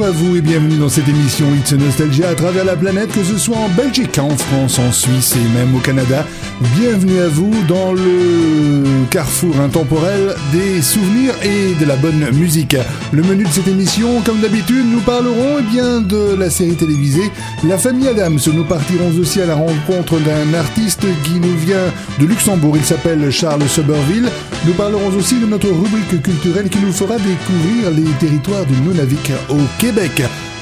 Bonjour 0.00 0.14
à 0.14 0.18
vous 0.18 0.36
et 0.36 0.40
bienvenue 0.40 0.78
dans 0.78 0.88
cette 0.88 1.08
émission 1.08 1.44
It's 1.54 1.72
Nostalgia 1.72 2.30
à 2.30 2.34
travers 2.34 2.64
la 2.64 2.74
planète, 2.74 3.12
que 3.12 3.22
ce 3.22 3.36
soit 3.36 3.58
en 3.58 3.68
Belgique, 3.68 4.18
en 4.18 4.30
France, 4.30 4.78
en 4.78 4.92
Suisse 4.92 5.36
et 5.36 5.58
même 5.58 5.76
au 5.76 5.78
Canada. 5.80 6.24
Bienvenue 6.74 7.18
à 7.20 7.28
vous 7.28 7.52
dans 7.68 7.92
le 7.92 9.06
carrefour 9.10 9.60
intemporel 9.60 10.34
des 10.52 10.80
souvenirs 10.80 11.34
et 11.42 11.74
de 11.74 11.84
la 11.84 11.96
bonne 11.96 12.30
musique. 12.32 12.76
Le 13.12 13.22
menu 13.22 13.44
de 13.44 13.50
cette 13.50 13.68
émission, 13.68 14.22
comme 14.22 14.40
d'habitude, 14.40 14.86
nous 14.90 15.00
parlerons 15.00 15.58
eh 15.58 15.62
bien 15.70 16.00
de 16.00 16.34
la 16.34 16.48
série 16.48 16.76
télévisée 16.76 17.30
La 17.68 17.76
famille 17.76 18.08
Adams. 18.08 18.38
Nous 18.54 18.64
partirons 18.64 19.10
aussi 19.20 19.42
à 19.42 19.46
la 19.46 19.54
rencontre 19.54 20.18
d'un 20.20 20.54
artiste 20.54 21.04
qui 21.24 21.34
nous 21.40 21.56
vient 21.58 21.92
de 22.18 22.24
Luxembourg. 22.24 22.74
Il 22.74 22.84
s'appelle 22.84 23.30
Charles 23.30 23.68
Soberville. 23.68 24.30
Nous 24.66 24.72
parlerons 24.74 25.08
aussi 25.08 25.38
de 25.38 25.46
notre 25.46 25.68
rubrique 25.68 26.22
culturelle 26.22 26.70
qui 26.70 26.78
nous 26.78 26.92
fera 26.92 27.16
découvrir 27.16 27.90
les 27.90 28.10
territoires 28.18 28.64
du 28.64 28.74
Nunavik 28.80 29.30
au 29.50 29.58
Québec. 29.78 29.89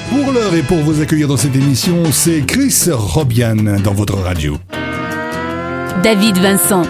Pour 0.09 0.31
l'heure 0.31 0.55
et 0.55 0.63
pour 0.63 0.79
vous 0.79 1.01
accueillir 1.01 1.27
dans 1.27 1.37
cette 1.37 1.55
émission, 1.55 2.03
c'est 2.11 2.41
Chris 2.47 2.73
Robian 2.91 3.57
dans 3.83 3.93
votre 3.93 4.15
radio. 4.15 4.57
David 6.01 6.37
Vincent. 6.39 6.81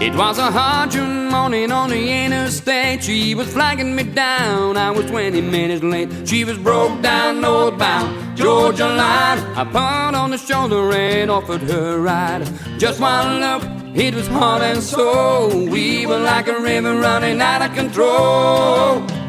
It 0.00 0.12
was 0.16 0.40
a 0.40 0.50
hard 0.50 0.90
June 0.90 1.28
morning 1.30 1.70
on 1.70 1.88
the 1.88 2.24
interstate. 2.24 3.04
She 3.04 3.36
was 3.36 3.44
flagging 3.44 3.94
me 3.94 4.02
down. 4.02 4.76
I 4.76 4.90
was 4.90 5.06
20 5.06 5.40
minutes 5.40 5.84
late. 5.84 6.08
She 6.26 6.44
was 6.44 6.58
broke 6.58 7.00
down, 7.00 7.40
northbound, 7.40 8.36
Georgia 8.36 8.88
line. 8.88 9.38
I 9.54 9.64
put 9.70 10.16
on 10.16 10.30
the 10.30 10.38
shoulder 10.38 10.90
and 10.92 11.30
offered 11.30 11.62
her 11.70 11.94
a 11.94 11.98
ride. 12.00 12.42
Just 12.76 12.98
one 12.98 13.38
look, 13.38 13.62
it 13.94 14.16
was 14.16 14.26
hot 14.26 14.62
and 14.62 14.82
so. 14.82 15.46
We 15.70 16.06
were 16.06 16.18
like 16.18 16.48
a 16.48 16.58
river 16.58 16.98
running 16.98 17.40
out 17.40 17.62
of 17.62 17.72
control. 17.76 19.19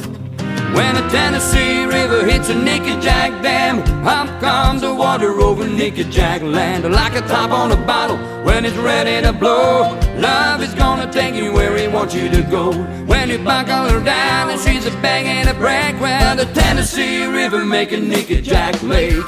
When 0.74 0.96
the 0.96 1.06
Tennessee 1.10 1.84
River 1.84 2.26
hits 2.26 2.50
a 2.50 2.54
Nickajack 2.54 3.42
Dam, 3.44 3.80
up 4.08 4.40
comes 4.40 4.82
the 4.82 4.94
water 4.94 5.40
over 5.42 5.66
Nickajack 5.66 6.42
land 6.42 6.90
like 6.92 7.16
a 7.16 7.22
top 7.22 7.52
on 7.52 7.72
a 7.72 7.76
bottle 7.76 8.18
when 8.46 8.64
it's 8.64 8.78
ready 8.78 9.22
to 9.26 9.34
blow. 9.34 9.98
Love 10.18 10.62
is 10.62 10.74
gonna 10.74 11.12
take 11.12 11.36
you 11.36 11.52
where 11.52 11.76
it 11.76 11.92
wants 11.92 12.16
you 12.16 12.30
to 12.30 12.42
go. 12.44 12.72
When 13.06 13.30
you 13.30 13.40
buckle 13.40 13.90
her 13.90 14.04
down 14.04 14.50
and 14.50 14.60
she's 14.62 14.86
a 14.86 14.92
banging 15.02 15.48
a 15.50 15.54
break, 15.54 16.00
well, 16.00 16.36
the 16.36 16.46
Tennessee 16.46 17.26
River 17.26 17.66
make 17.66 17.92
a 17.92 17.98
Nickajack 17.98 18.82
Lake. 18.82 19.28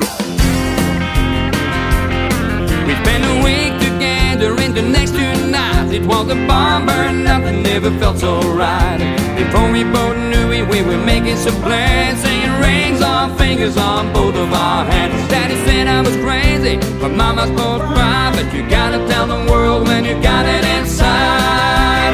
We 2.88 2.94
spent 3.04 3.24
a 3.34 3.38
week 3.44 3.74
together 3.90 4.52
in 4.62 4.74
the 4.74 4.82
next 4.82 5.12
two 5.12 5.52
nights. 5.52 5.92
It 5.92 6.06
was 6.06 6.30
a 6.32 6.36
bomb 6.48 6.86
nothing 7.24 7.66
ever 7.68 7.92
felt 8.00 8.18
so 8.20 8.40
right. 8.54 9.00
Before 9.38 9.72
we 9.72 9.84
both 9.84 10.33
we 10.70 10.82
were 10.82 10.98
making 10.98 11.38
some 11.38 11.56
plans, 11.62 12.20
saying 12.22 12.52
rings 12.62 13.02
on 13.02 13.36
fingers 13.38 13.78
on 13.78 14.14
both 14.14 14.36
of 14.36 14.52
our 14.54 14.86
hands. 14.86 15.16
Daddy 15.30 15.56
said 15.66 15.88
I 15.88 16.02
was 16.02 16.16
crazy, 16.18 16.78
but 17.00 17.10
Mama's 17.10 17.52
both 17.52 17.82
cry. 17.82 18.32
But 18.36 18.54
you 18.54 18.68
gotta 18.70 19.06
tell 19.08 19.28
the 19.28 19.52
world 19.52 19.88
when 19.88 20.06
you 20.06 20.14
got 20.22 20.46
it 20.46 20.64
inside. 20.78 22.14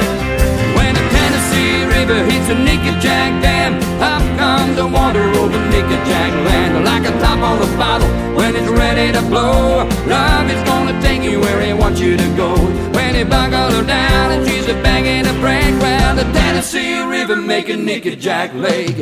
When 0.78 0.94
the 0.94 1.06
Tennessee 1.16 1.84
River 1.86 2.20
hits 2.26 2.50
a 2.50 2.56
Nickajack 2.56 3.42
Dam, 3.42 3.76
up 4.02 4.24
comes 4.38 4.76
the 4.76 4.88
water 4.88 5.26
over 5.42 5.60
Nickajack 5.74 6.32
land 6.48 6.86
like 6.86 7.06
a 7.06 7.14
top 7.20 7.40
on 7.40 7.62
a 7.62 7.78
bottle 7.78 8.10
when 8.36 8.56
it's 8.56 8.70
ready 8.70 9.12
to 9.12 9.22
blow. 9.30 9.86
Love 10.08 10.50
is 10.50 10.62
gonna 10.64 11.00
take 11.02 11.22
you 11.22 11.40
where 11.40 11.62
it 11.62 11.76
wants 11.78 12.00
you 12.00 12.18
to 12.18 12.28
go. 12.36 12.99
You 13.20 13.26
buckle 13.26 13.84
down 13.86 14.32
and 14.32 14.48
she's 14.48 14.66
a 14.70 14.74
banging 14.76 15.28
a 15.30 15.34
break, 15.42 15.78
well, 15.82 16.16
the 16.16 16.24
Tennessee 16.32 17.02
River 17.02 17.36
make 17.36 17.68
a 17.68 17.74
Nickajack 17.74 18.54
Lake. 18.56 18.96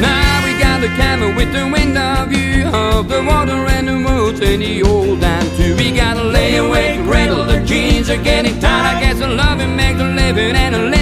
Now 0.00 0.44
we 0.46 0.58
got 0.58 0.80
the 0.80 0.88
cabin 0.96 1.36
with 1.36 1.52
the 1.52 1.68
window 1.70 2.24
view 2.24 2.68
of 2.68 3.10
the 3.10 3.22
water 3.22 3.52
and 3.52 3.86
the 3.86 4.02
woods 4.02 4.40
and 4.40 4.62
the 4.62 4.82
old 4.82 5.20
dime 5.20 5.46
too. 5.58 5.76
We 5.76 5.92
got 5.92 6.16
a 6.16 6.20
layaway 6.20 7.06
rental. 7.06 7.44
The 7.44 7.60
jeans 7.66 8.08
are 8.08 8.22
getting 8.22 8.58
tight. 8.60 8.96
I 8.96 9.00
guess 9.02 9.20
a 9.20 9.28
loving 9.28 9.76
makes 9.76 10.00
a 10.00 10.04
living 10.04 10.56
and 10.56 10.74
a 10.74 10.78
living 10.78 10.95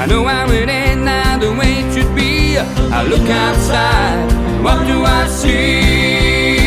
I 0.00 0.06
know 0.06 0.24
how 0.24 0.50
it 0.50 0.68
ain't 0.68 1.02
now 1.02 1.38
the 1.38 1.52
way 1.52 1.72
it 1.80 1.92
should 1.92 2.14
be. 2.14 2.56
I 2.58 3.02
look 3.04 3.28
outside. 3.28 4.32
What 4.64 4.86
do 4.86 5.04
I 5.04 5.26
see? 5.28 6.60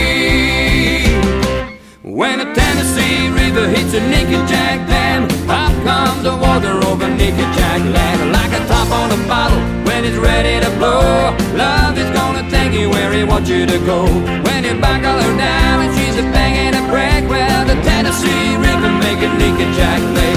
When 2.03 2.38
the 2.38 2.45
Tennessee 2.53 3.29
River 3.29 3.67
hits 3.67 3.94
a 3.94 4.01
Nickajack 4.13 4.85
Dam, 4.85 5.23
up 5.50 5.73
comes 5.84 6.22
the 6.22 6.35
water 6.38 6.75
over 6.89 7.07
Nickajack 7.07 7.81
land 7.95 8.31
like 8.38 8.53
a 8.53 8.61
top 8.67 8.90
on 8.91 9.09
a 9.17 9.28
bottle 9.28 9.61
when 9.88 10.05
it's 10.05 10.17
ready 10.17 10.63
to 10.63 10.69
blow. 10.78 11.34
Love 11.57 11.97
is 11.97 12.09
gonna 12.11 12.47
take 12.51 12.73
you 12.73 12.90
where 12.91 13.11
it 13.13 13.28
wants 13.28 13.50
you 13.50 13.66
to 13.66 13.79
go. 13.79 14.05
When 14.45 14.63
you 14.63 14.75
buckle 14.79 15.17
her 15.25 15.34
down 15.38 15.81
and 15.85 15.91
she's 15.97 16.17
a 16.17 16.25
banging 16.29 16.75
a 16.78 16.84
break, 16.94 17.28
well, 17.29 17.66
the 17.66 17.81
Tennessee 17.81 18.57
River 18.57 18.91
make 19.01 19.22
a 19.25 19.29
Nickajack 19.41 20.01
Lake. 20.16 20.33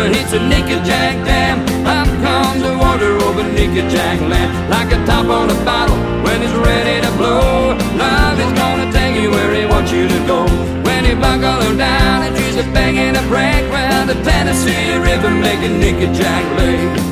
River 0.00 0.14
hits 0.14 0.32
a 0.32 0.38
Nickajack 0.38 1.26
Dam, 1.26 1.60
up 1.86 2.08
comes 2.24 2.62
the 2.62 2.74
water 2.78 3.16
over 3.26 3.42
Nickajack 3.42 4.20
land 4.30 4.70
like 4.70 4.90
a 4.92 5.04
top 5.04 5.26
on 5.26 5.50
a 5.50 5.64
bottle 5.64 5.96
when 6.24 6.42
it's 6.42 6.54
ready 6.54 7.04
to 7.04 7.12
blow. 7.18 7.76
Love 7.98 8.40
is 8.40 8.52
gonna 8.58 8.90
take 8.92 9.20
you 9.20 9.30
where 9.30 9.52
it 9.52 9.68
wants 9.68 9.92
you 9.92 10.08
to 10.08 10.18
go. 10.26 10.46
When 10.86 11.04
you 11.04 11.16
buckle 11.16 11.60
her 11.64 11.76
down 11.76 12.22
and 12.22 12.34
she's 12.34 12.56
a 12.56 12.62
banging 12.72 13.14
a 13.14 13.22
break, 13.28 13.70
well, 13.70 14.06
the 14.06 14.14
Tennessee 14.24 14.96
River 14.96 15.30
make 15.30 15.60
a 15.60 15.68
Nickajack 15.68 16.44
Lake. 16.56 17.10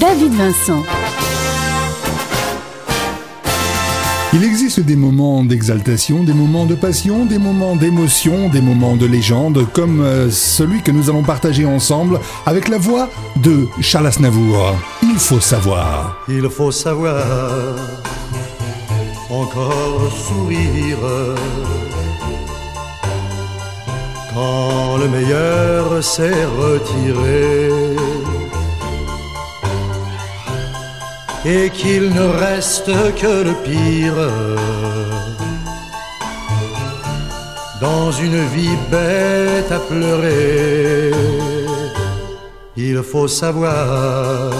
David 0.00 0.32
Vincent. 0.32 1.03
Des 4.76 4.96
moments 4.96 5.44
d'exaltation, 5.44 6.24
des 6.24 6.32
moments 6.32 6.66
de 6.66 6.74
passion, 6.74 7.26
des 7.26 7.38
moments 7.38 7.76
d'émotion, 7.76 8.48
des 8.48 8.60
moments 8.60 8.96
de 8.96 9.06
légende, 9.06 9.64
comme 9.72 10.00
euh, 10.00 10.28
celui 10.30 10.82
que 10.82 10.90
nous 10.90 11.08
allons 11.08 11.22
partager 11.22 11.64
ensemble 11.64 12.18
avec 12.44 12.68
la 12.68 12.78
voix 12.78 13.08
de 13.36 13.68
Charles 13.80 14.08
Aznavour? 14.08 14.74
Il 15.02 15.16
faut 15.16 15.38
savoir. 15.38 16.18
Il 16.28 16.50
faut 16.50 16.72
savoir 16.72 17.24
encore 19.30 20.10
sourire 20.12 20.98
quand 24.34 24.96
le 24.96 25.08
meilleur 25.08 26.02
s'est 26.02 26.44
retiré 26.46 27.93
et 31.44 31.68
qu'il 31.70 32.14
ne 32.14 32.22
reste 32.22 32.90
que 33.16 33.44
le 33.44 33.54
pire 33.64 34.30
dans 37.80 38.10
une 38.12 38.40
vie 38.54 38.76
bête 38.90 39.70
à 39.70 39.78
pleurer. 39.78 41.10
Il 42.76 43.02
faut 43.02 43.28
savoir, 43.28 44.50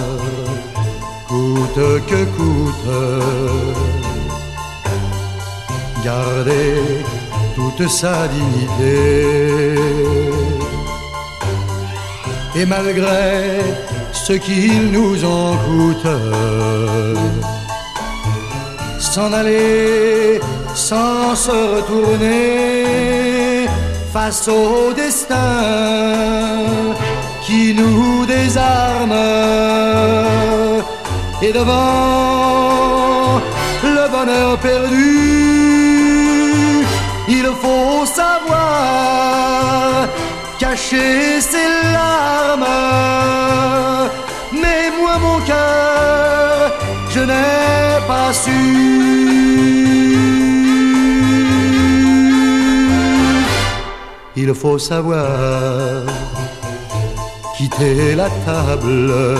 coûte 1.28 1.80
que 2.08 2.24
coûte, 2.36 2.90
garder 6.04 6.74
toute 7.54 7.88
sa 7.88 8.28
dignité. 8.28 9.74
Et 12.56 12.66
malgré 12.66 13.62
ce 14.26 14.32
qu'il 14.32 14.90
nous 14.90 15.22
en 15.22 15.54
coûte, 15.66 16.08
s'en 18.98 19.30
aller 19.34 20.40
sans 20.74 21.36
se 21.36 21.50
retourner, 21.74 22.38
face 24.14 24.48
au 24.48 24.94
destin 24.94 25.44
qui 27.44 27.74
nous 27.74 28.24
désarme. 28.24 29.18
Et 31.42 31.52
devant 31.52 33.40
le 33.82 34.04
bonheur 34.16 34.56
perdu, 34.58 35.20
il 37.28 37.46
faut 37.62 38.06
savoir 38.06 39.93
cacher 40.84 41.40
ses 41.40 41.92
larmes. 41.92 42.66
Mais 44.52 44.90
moi, 44.98 45.18
mon 45.18 45.38
cœur, 45.44 46.72
je 47.10 47.20
n'ai 47.20 48.06
pas 48.06 48.32
su. 48.32 48.50
Il 54.36 54.54
faut 54.54 54.78
savoir 54.78 56.02
quitter 57.56 58.14
la 58.16 58.28
table 58.44 59.38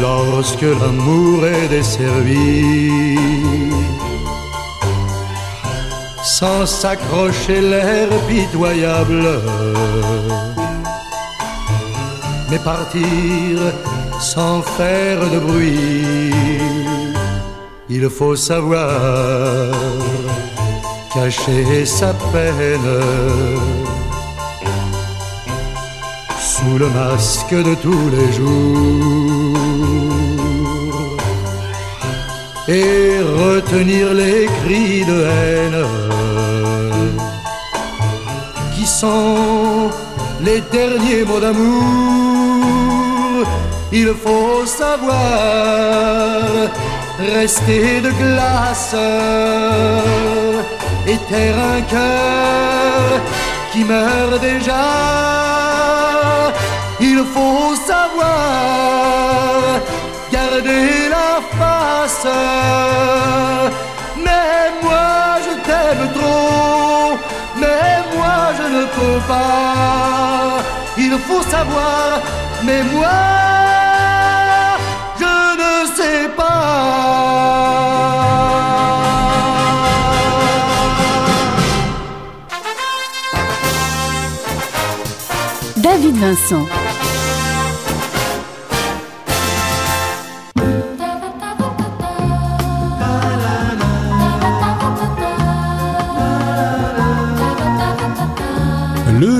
lorsque 0.00 0.62
l'amour 0.80 1.44
est 1.46 1.68
desservi, 1.68 3.18
sans 6.38 6.66
s'accrocher 6.66 7.60
l'air 7.60 8.08
pitoyable, 8.28 9.28
mais 12.48 12.60
partir 12.60 13.54
sans 14.20 14.62
faire 14.62 15.18
de 15.34 15.38
bruit. 15.40 16.32
Il 17.88 18.08
faut 18.08 18.36
savoir 18.36 19.72
cacher 21.12 21.84
sa 21.84 22.12
peine. 22.32 22.94
Sous 26.52 26.76
le 26.78 26.88
masque 27.00 27.56
de 27.68 27.74
tous 27.84 28.06
les 28.14 28.30
jours. 28.38 29.56
Et 32.68 33.20
retenir 33.42 34.12
les 34.12 34.46
cris 34.58 35.04
de 35.04 35.18
haine 35.24 35.87
sont 39.00 39.90
les 40.46 40.60
derniers 40.76 41.24
mots 41.24 41.42
d'amour. 41.44 41.84
Il 43.92 44.10
faut 44.24 44.66
savoir 44.66 45.18
rester 47.36 48.00
de 48.06 48.10
glace 48.22 48.96
et 51.10 51.18
taire 51.28 51.58
un 51.76 51.80
cœur 51.94 53.04
qui 53.72 53.80
meurt 53.84 54.40
déjà. 54.50 54.86
Il 57.00 57.20
faut 57.34 57.70
savoir 57.92 58.30
garder 60.36 60.88
la 61.16 61.32
face. 61.58 62.26
Mais 64.24 64.64
moi 64.84 65.12
je 65.46 65.52
t'aime 65.66 66.06
trop, 66.18 66.47
ne 68.78 68.84
peux 68.86 69.20
pas. 69.26 70.62
Il 70.96 71.12
faut 71.26 71.42
savoir, 71.42 72.20
mais 72.64 72.82
moi 72.94 73.18
je 75.20 75.34
ne 75.62 75.74
sais 75.96 76.28
pas. 76.36 76.58
David 85.76 86.16
Vincent. 86.16 86.66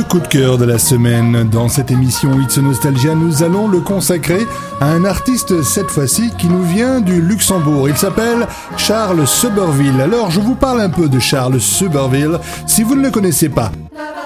Coup 0.08 0.20
de 0.20 0.26
cœur 0.26 0.56
de 0.56 0.64
la 0.64 0.78
semaine. 0.78 1.48
Dans 1.50 1.68
cette 1.68 1.90
émission 1.90 2.40
It's 2.40 2.56
Nostalgia, 2.56 3.14
nous 3.14 3.42
allons 3.42 3.68
le 3.68 3.80
consacrer 3.80 4.46
à 4.80 4.86
un 4.86 5.04
artiste 5.04 5.62
cette 5.62 5.90
fois-ci 5.90 6.30
qui 6.38 6.46
nous 6.46 6.62
vient 6.62 7.00
du 7.00 7.20
Luxembourg. 7.20 7.88
Il 7.90 7.96
s'appelle 7.96 8.46
Charles 8.78 9.26
Suberville. 9.26 10.00
Alors 10.00 10.30
je 10.30 10.40
vous 10.40 10.54
parle 10.54 10.80
un 10.80 10.88
peu 10.88 11.08
de 11.08 11.18
Charles 11.18 11.60
Suberville 11.60 12.38
si 12.66 12.82
vous 12.82 12.94
ne 12.94 13.02
le 13.02 13.10
connaissez 13.10 13.50
pas. 13.50 13.70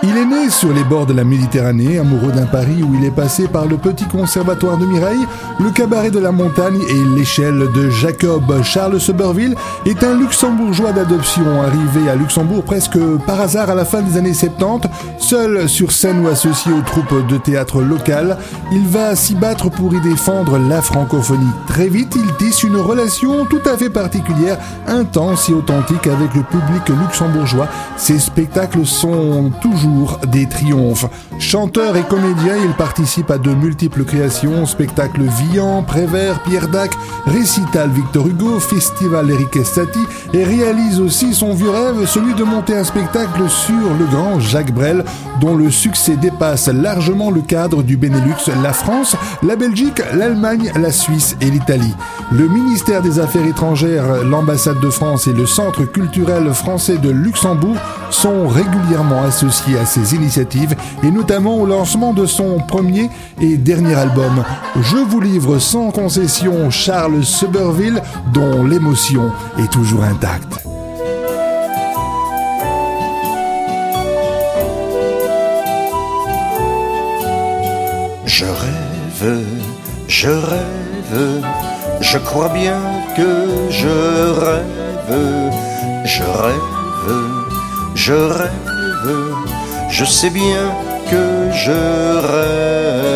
Il 0.04 0.16
est 0.16 0.24
né 0.24 0.50
sur 0.50 0.72
les 0.72 0.82
bords 0.82 1.06
de 1.06 1.12
la 1.12 1.22
Méditerranée, 1.22 1.96
amoureux 1.96 2.32
d'un 2.32 2.46
Paris 2.46 2.82
où 2.82 2.92
il 2.96 3.04
est 3.04 3.12
passé 3.12 3.46
par 3.46 3.66
le 3.66 3.76
petit 3.76 4.04
conservatoire 4.04 4.76
de 4.76 4.84
Mireille, 4.84 5.24
le 5.60 5.70
cabaret 5.70 6.10
de 6.10 6.18
la 6.18 6.32
montagne 6.32 6.80
et 6.88 7.16
l'échelle 7.16 7.70
de 7.72 7.88
Jacob. 7.88 8.42
Charles 8.64 8.98
Suberville 8.98 9.54
est 9.86 10.02
un 10.02 10.18
luxembourgeois 10.18 10.90
d'adoption, 10.90 11.62
arrivé 11.62 12.10
à 12.10 12.16
Luxembourg 12.16 12.64
presque 12.64 12.98
par 13.28 13.40
hasard 13.40 13.70
à 13.70 13.76
la 13.76 13.84
fin 13.84 14.02
des 14.02 14.18
années 14.18 14.34
70, 14.34 14.88
seul 15.18 15.68
sur 15.68 15.92
scène 15.92 16.24
ou 16.24 16.28
associé 16.28 16.72
aux 16.72 16.82
troupes 16.82 17.24
de 17.28 17.36
théâtre 17.36 17.80
locales. 17.80 18.38
Il 18.72 18.88
va 18.88 19.14
s'y 19.14 19.36
battre 19.36 19.70
pour 19.70 19.94
y 19.94 20.00
défendre 20.00 20.58
la 20.58 20.82
francophonie. 20.82 21.46
Très 21.68 21.88
vite, 21.88 22.16
il 22.16 22.34
tisse 22.44 22.64
une 22.64 22.76
relation 22.76 23.44
tout 23.44 23.62
à 23.64 23.76
fait 23.76 23.90
particulière, 23.90 24.58
intense 24.88 25.48
et 25.48 25.52
authentique 25.52 26.08
avec 26.08 26.34
le 26.34 26.42
public 26.42 26.88
luxembourgeois. 26.88 27.68
Ses 27.96 28.18
spectacles 28.18 28.84
sont 28.84 29.52
toujours 29.60 29.91
des 30.28 30.46
triomphes. 30.48 31.06
Chanteur 31.38 31.96
et 31.96 32.02
comédien, 32.02 32.56
il 32.62 32.72
participe 32.74 33.30
à 33.30 33.38
de 33.38 33.50
multiples 33.50 34.04
créations, 34.04 34.66
spectacles 34.66 35.22
Vian, 35.22 35.82
Prévert, 35.82 36.42
Pierre 36.42 36.68
Dac, 36.68 36.92
récital 37.26 37.90
Victor 37.90 38.28
Hugo, 38.28 38.60
festival 38.60 39.30
Eric 39.30 39.56
Estati 39.56 40.00
et 40.32 40.44
réalise 40.44 41.00
aussi 41.00 41.34
son 41.34 41.54
vieux 41.54 41.70
rêve, 41.70 42.06
celui 42.06 42.34
de 42.34 42.44
monter 42.44 42.76
un 42.76 42.84
spectacle 42.84 43.48
sur 43.48 43.94
le 43.98 44.06
grand 44.06 44.40
Jacques 44.40 44.72
Brel, 44.72 45.04
dont 45.40 45.54
le 45.54 45.70
succès 45.70 46.16
dépasse 46.16 46.68
largement 46.68 47.30
le 47.30 47.40
cadre 47.40 47.82
du 47.82 47.96
Benelux, 47.96 48.50
la 48.62 48.72
France, 48.72 49.16
la 49.42 49.56
Belgique, 49.56 50.02
l'Allemagne, 50.14 50.72
la 50.80 50.92
Suisse 50.92 51.36
et 51.40 51.50
l'Italie. 51.50 51.94
Le 52.30 52.48
ministère 52.48 53.02
des 53.02 53.18
Affaires 53.18 53.46
étrangères, 53.46 54.24
l'ambassade 54.24 54.80
de 54.80 54.90
France 54.90 55.26
et 55.26 55.32
le 55.32 55.46
Centre 55.46 55.84
culturel 55.84 56.52
français 56.54 56.98
de 56.98 57.10
Luxembourg 57.10 57.76
sont 58.10 58.46
régulièrement 58.48 59.22
associés 59.22 59.78
à 59.78 59.81
ces 59.86 60.14
initiatives 60.14 60.74
et 61.02 61.10
notamment 61.10 61.56
au 61.56 61.66
lancement 61.66 62.12
de 62.12 62.26
son 62.26 62.58
premier 62.58 63.10
et 63.40 63.56
dernier 63.56 63.94
album. 63.94 64.44
Je 64.80 64.96
vous 64.96 65.20
livre 65.20 65.58
sans 65.58 65.90
concession 65.90 66.70
Charles 66.70 67.24
Suberville 67.24 68.02
dont 68.32 68.64
l'émotion 68.64 69.30
est 69.58 69.70
toujours 69.70 70.04
intacte. 70.04 70.62
Je 78.24 78.44
rêve, 78.44 79.44
je 80.08 80.30
rêve, 80.30 81.44
je 82.00 82.18
crois 82.18 82.48
bien 82.48 82.80
que 83.16 83.70
je 83.70 83.88
rêve, 84.40 85.52
je 86.04 86.22
rêve, 86.22 87.12
je 87.94 88.12
rêve, 88.14 88.61
je 90.04 90.10
sais 90.10 90.30
bien 90.30 90.74
que 91.08 91.52
je 91.52 91.70
rêve. 92.32 93.12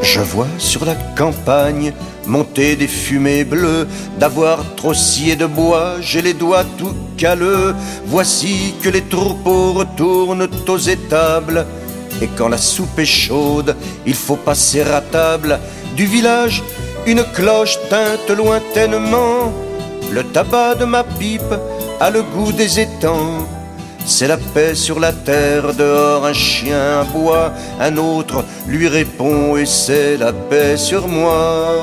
Je 0.00 0.20
vois 0.20 0.46
sur 0.56 0.86
la 0.86 0.94
campagne 1.14 1.92
monter 2.26 2.74
des 2.74 2.88
fumées 2.88 3.44
bleues, 3.44 3.86
d'avoir 4.18 4.74
trop 4.74 4.94
scié 4.94 5.36
de 5.36 5.44
bois, 5.44 5.96
j'ai 6.00 6.22
les 6.22 6.32
doigts 6.32 6.64
tout 6.78 6.94
calleux. 7.18 7.74
Voici 8.06 8.74
que 8.82 8.88
les 8.88 9.02
troupeaux 9.02 9.74
retournent 9.74 10.48
aux 10.66 10.78
étables, 10.78 11.66
et 12.22 12.28
quand 12.28 12.48
la 12.48 12.56
soupe 12.56 12.98
est 12.98 13.04
chaude, 13.04 13.76
il 14.06 14.14
faut 14.14 14.36
passer 14.36 14.80
à 14.80 15.02
table. 15.02 15.60
Du 15.96 16.06
village, 16.06 16.62
une 17.06 17.22
cloche 17.22 17.78
teinte 17.88 18.30
lointainement, 18.36 19.52
le 20.10 20.24
tabac 20.24 20.74
de 20.74 20.84
ma 20.84 21.04
pipe 21.04 21.54
a 22.00 22.10
le 22.10 22.22
goût 22.22 22.52
des 22.52 22.80
étangs. 22.80 23.46
C'est 24.04 24.28
la 24.28 24.36
paix 24.36 24.74
sur 24.74 25.00
la 25.00 25.12
terre, 25.12 25.74
dehors 25.74 26.26
un 26.26 26.32
chien 26.32 27.00
aboie, 27.00 27.52
un 27.80 27.96
autre 27.96 28.44
lui 28.66 28.88
répond 28.88 29.56
et 29.56 29.66
c'est 29.66 30.16
la 30.16 30.32
paix 30.32 30.76
sur 30.76 31.08
moi. 31.08 31.74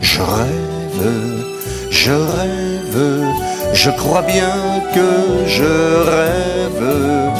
Je 0.00 0.20
rêve, 0.20 1.08
je 1.90 2.12
rêve, 2.12 3.24
Je 3.72 3.90
crois 3.90 4.22
bien 4.22 4.82
que 4.94 5.08
je 5.46 5.64
rêve, 6.10 7.30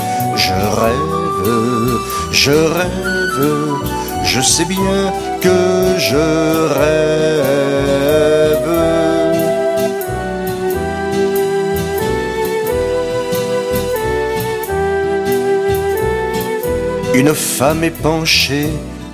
je 0.50 0.66
rêve, 0.80 1.98
je 2.32 2.50
rêve, 2.50 3.76
je 4.24 4.40
sais 4.40 4.64
bien 4.64 5.12
que 5.40 5.98
je 5.98 6.16
rêve. 6.78 7.50
Une 17.14 17.34
femme 17.34 17.84
est 17.84 17.90
penchée 17.90 18.70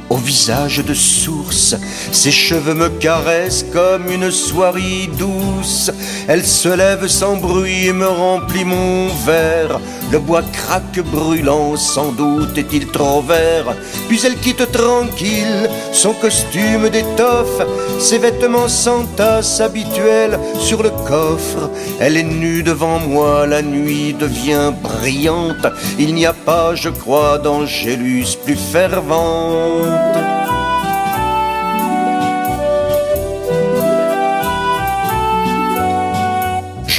au 0.08 0.16
visage 0.16 0.78
de 0.78 0.94
source. 0.94 1.74
Ses 2.12 2.30
cheveux 2.30 2.74
me 2.74 2.88
caressent 2.88 3.66
comme 3.72 4.10
une 4.10 4.30
soirée 4.30 5.10
douce. 5.18 5.90
Elle 6.28 6.44
se 6.46 6.68
lève 6.68 7.08
sans 7.08 7.36
bruit 7.36 7.86
et 7.86 7.92
me 7.92 8.06
remplit 8.06 8.64
mon 8.64 9.08
verre. 9.26 9.80
Le 10.12 10.18
bois 10.18 10.42
craque 10.42 11.00
brûlant, 11.00 11.76
sans 11.76 12.12
doute 12.12 12.56
est-il 12.56 12.86
trop 12.88 13.22
vert. 13.22 13.74
Puis 14.08 14.20
elle 14.24 14.36
quitte 14.36 14.70
tranquille 14.70 15.68
son 15.92 16.12
costume 16.12 16.88
d'étoffe, 16.88 17.62
ses 17.98 18.18
vêtements 18.18 18.68
sans 18.68 19.04
tasse 19.16 19.60
habituels 19.60 20.38
sur 20.58 20.82
le 20.82 20.90
coffre. 20.90 21.70
Elle 21.98 22.16
est 22.16 22.22
nue 22.22 22.62
devant 22.62 23.00
moi, 23.00 23.46
la 23.46 23.62
nuit 23.62 24.14
devient 24.14 24.72
brillante. 24.82 25.66
Il 25.98 26.14
n'y 26.14 26.26
a 26.26 26.32
pas, 26.32 26.74
je 26.74 26.88
crois, 26.88 27.38
d'angélus 27.38 28.36
plus 28.44 28.56
fervente. 28.56 30.45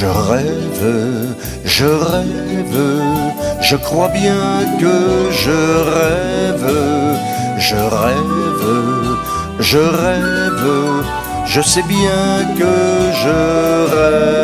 Je 0.00 0.06
rêve, 0.06 1.34
je 1.64 1.86
rêve, 1.86 3.02
je 3.60 3.74
crois 3.74 4.06
bien 4.10 4.64
que 4.78 4.96
je 5.32 5.58
rêve, 5.92 6.70
je 7.58 7.74
rêve, 7.74 9.18
je 9.58 9.78
rêve, 9.78 11.02
je 11.46 11.60
sais 11.60 11.82
bien 11.82 12.46
que 12.56 12.74
je 13.22 13.40
rêve. 13.96 14.38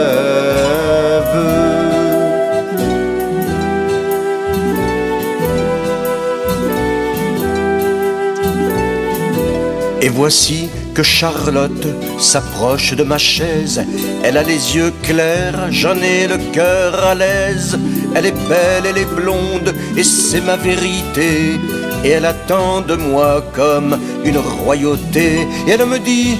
Et 10.02 10.08
voici 10.08 10.68
que 10.94 11.02
Charlotte 11.02 11.86
s'approche 12.18 12.94
de 12.94 13.02
ma 13.02 13.18
chaise. 13.18 13.84
Elle 14.22 14.38
a 14.38 14.42
les 14.42 14.76
yeux 14.76 14.92
clairs, 15.02 15.70
j'en 15.70 15.96
ai 15.96 16.28
le 16.28 16.38
cœur 16.52 17.04
à 17.04 17.14
l'aise. 17.14 17.76
Elle 18.14 18.26
est 18.26 18.48
belle, 18.48 18.86
elle 18.88 18.98
est 18.98 19.14
blonde, 19.14 19.74
et 19.96 20.04
c'est 20.04 20.40
ma 20.40 20.56
vérité. 20.56 21.58
Et 22.04 22.10
elle 22.10 22.26
attend 22.26 22.80
de 22.80 22.94
moi 22.94 23.44
comme 23.52 23.98
une 24.24 24.38
royauté. 24.38 25.48
Et 25.66 25.70
elle 25.72 25.86
me 25.86 25.98
dit 25.98 26.36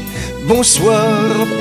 bonsoir, 0.47 1.09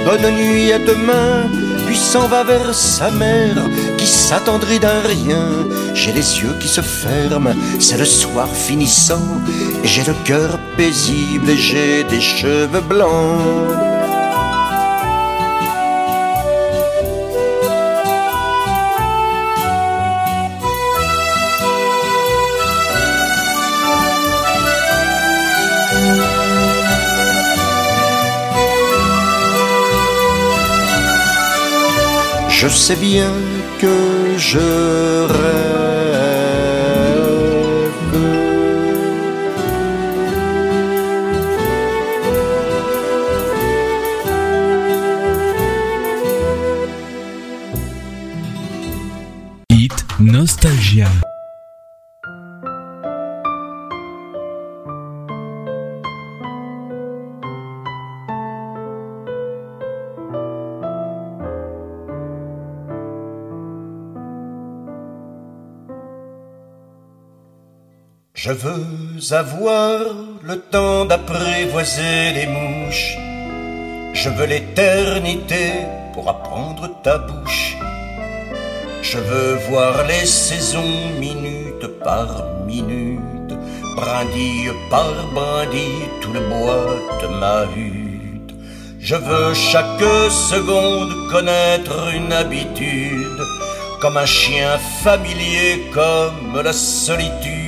bonne 0.05 0.35
nuit, 0.35 0.71
à 0.71 0.79
demain. 0.79 1.50
Puis 1.88 1.97
s'en 1.97 2.27
va 2.27 2.43
vers 2.43 2.73
sa 2.73 3.09
mère 3.12 3.63
qui 4.03 4.10
s'attendrit 4.10 4.79
d'un 4.79 5.00
rien. 5.00 5.48
J'ai 5.93 6.12
les 6.12 6.41
yeux 6.41 6.55
qui 6.60 6.67
se 6.67 6.81
ferment, 6.81 7.55
c'est 7.79 7.98
le 7.98 8.03
soir 8.03 8.50
finissant. 8.50 9.41
J'ai 9.86 10.03
le 10.03 10.13
cœur 10.25 10.60
paisible 10.75 11.50
et 11.50 11.55
j'ai 11.55 12.03
des 12.03 12.19
cheveux 12.19 12.81
blancs. 12.81 13.39
Je 32.50 32.67
sais 32.67 32.95
bien 32.95 33.31
que 33.83 34.37
je 34.37 35.12
Je 68.45 68.51
veux 68.51 68.85
avoir 69.31 70.00
le 70.41 70.59
temps 70.59 71.05
d'apprivoiser 71.05 72.33
les 72.35 72.45
mouches. 72.45 73.15
Je 74.13 74.27
veux 74.35 74.45
l'éternité 74.45 75.65
pour 76.13 76.27
apprendre 76.27 76.89
ta 77.03 77.19
bouche. 77.19 77.77
Je 79.01 79.17
veux 79.17 79.55
voir 79.69 79.93
les 80.09 80.25
saisons 80.25 80.97
minute 81.21 81.88
par 82.03 82.27
minute, 82.67 83.53
brindille 83.95 84.73
par 84.89 85.13
brindille, 85.33 86.09
tout 86.19 86.33
le 86.33 86.41
bois 86.41 87.00
de 87.21 87.27
ma 87.27 87.63
hutte. 87.77 88.53
Je 89.00 89.15
veux 89.15 89.53
chaque 89.53 90.09
seconde 90.51 91.13
connaître 91.31 92.13
une 92.13 92.33
habitude, 92.33 93.41
comme 94.01 94.17
un 94.17 94.25
chien 94.25 94.77
familier, 95.01 95.81
comme 95.93 96.62
la 96.62 96.73
solitude. 96.73 97.62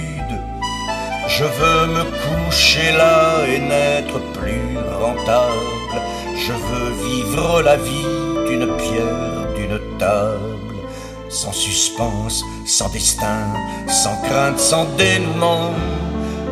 Je 1.37 1.43
veux 1.43 1.87
me 1.87 2.03
coucher 2.23 2.93
là 2.93 3.45
et 3.45 3.59
n'être 3.59 4.19
plus 4.31 4.77
rentable. 5.01 5.97
Je 6.37 6.53
veux 6.53 6.91
vivre 7.09 7.61
la 7.61 7.75
vie 7.75 8.15
d'une 8.47 8.67
pierre, 8.77 9.53
d'une 9.57 9.79
table, 9.99 10.77
sans 11.27 11.51
suspense, 11.51 12.41
sans 12.65 12.87
destin, 12.87 13.51
sans 13.89 14.15
crainte, 14.21 14.59
sans 14.59 14.85
dénouement. 14.95 15.73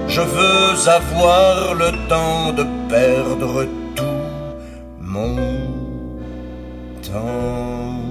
Je 0.09 0.19
veux 0.19 0.89
avoir 0.89 1.75
le 1.75 1.91
temps 2.09 2.51
de 2.51 2.65
perdre 2.89 3.65
tout 3.95 4.21
mon 4.99 5.37
temps. 7.01 8.01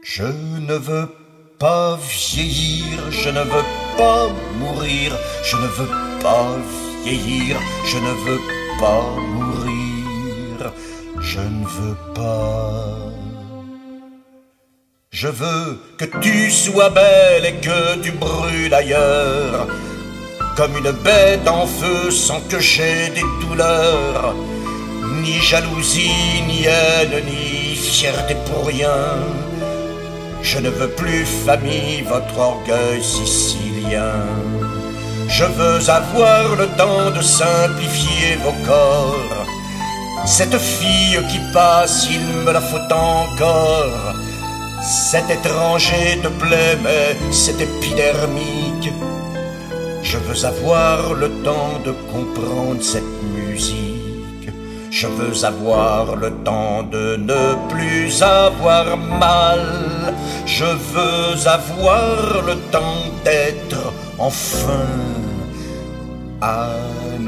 Je 0.00 0.24
ne 0.68 0.76
veux 0.76 1.08
pas 1.58 1.96
vieillir, 1.96 3.10
je 3.10 3.30
ne 3.30 3.40
veux 3.40 3.64
pas 3.96 4.28
mourir, 4.58 5.16
je 5.44 5.56
ne 5.56 5.66
veux 5.66 5.88
pas 6.20 6.56
vieillir, 7.04 7.56
je 7.86 7.98
ne 7.98 8.12
veux 8.24 8.40
pas 8.80 9.02
mourir, 9.18 10.72
je 11.20 11.40
ne 11.40 11.64
veux 11.66 11.96
pas. 12.14 12.98
Je 15.10 15.28
veux 15.28 15.78
que 15.96 16.06
tu 16.20 16.50
sois 16.50 16.90
belle 16.90 17.46
et 17.46 17.54
que 17.54 18.00
tu 18.02 18.10
brûles 18.10 18.74
ailleurs, 18.74 19.68
comme 20.56 20.76
une 20.76 20.90
bête 20.90 21.46
en 21.46 21.66
feu 21.66 22.10
sans 22.10 22.40
que 22.50 22.58
j'ai 22.58 23.10
des 23.10 23.24
douleurs, 23.40 24.34
ni 25.22 25.40
jalousie, 25.40 26.42
ni 26.48 26.64
haine, 26.64 27.24
ni 27.26 27.76
fierté 27.76 28.34
pour 28.46 28.66
rien. 28.66 29.18
Je 30.44 30.58
ne 30.58 30.68
veux 30.68 30.90
plus 30.90 31.24
famille, 31.24 32.02
votre 32.02 32.38
orgueil 32.38 33.02
sicilien. 33.02 34.12
Je 35.26 35.44
veux 35.44 35.90
avoir 35.90 36.54
le 36.54 36.66
temps 36.76 37.10
de 37.10 37.22
simplifier 37.22 38.36
vos 38.44 38.52
corps. 38.66 39.46
Cette 40.26 40.58
fille 40.58 41.18
qui 41.30 41.40
passe, 41.54 42.08
il 42.10 42.44
me 42.44 42.52
la 42.52 42.60
faut 42.60 42.76
encore. 42.92 44.14
Cet 44.82 45.30
étranger 45.30 46.20
te 46.22 46.28
plaît, 46.28 46.76
mais 46.84 47.16
c'est 47.32 47.58
épidermique. 47.58 48.92
Je 50.02 50.18
veux 50.18 50.44
avoir 50.44 51.14
le 51.14 51.30
temps 51.42 51.80
de 51.86 51.92
comprendre 52.12 52.82
cette 52.82 53.14
musique. 53.34 53.93
Je 54.98 55.08
veux 55.08 55.44
avoir 55.44 56.14
le 56.14 56.30
temps 56.44 56.84
de 56.84 57.16
ne 57.16 57.44
plus 57.68 58.22
avoir 58.22 58.96
mal. 58.96 60.14
Je 60.46 60.64
veux 60.64 61.48
avoir 61.48 62.42
le 62.46 62.54
temps 62.70 63.02
d'être 63.24 63.92
enfin 64.18 64.86
animal. 66.40 67.24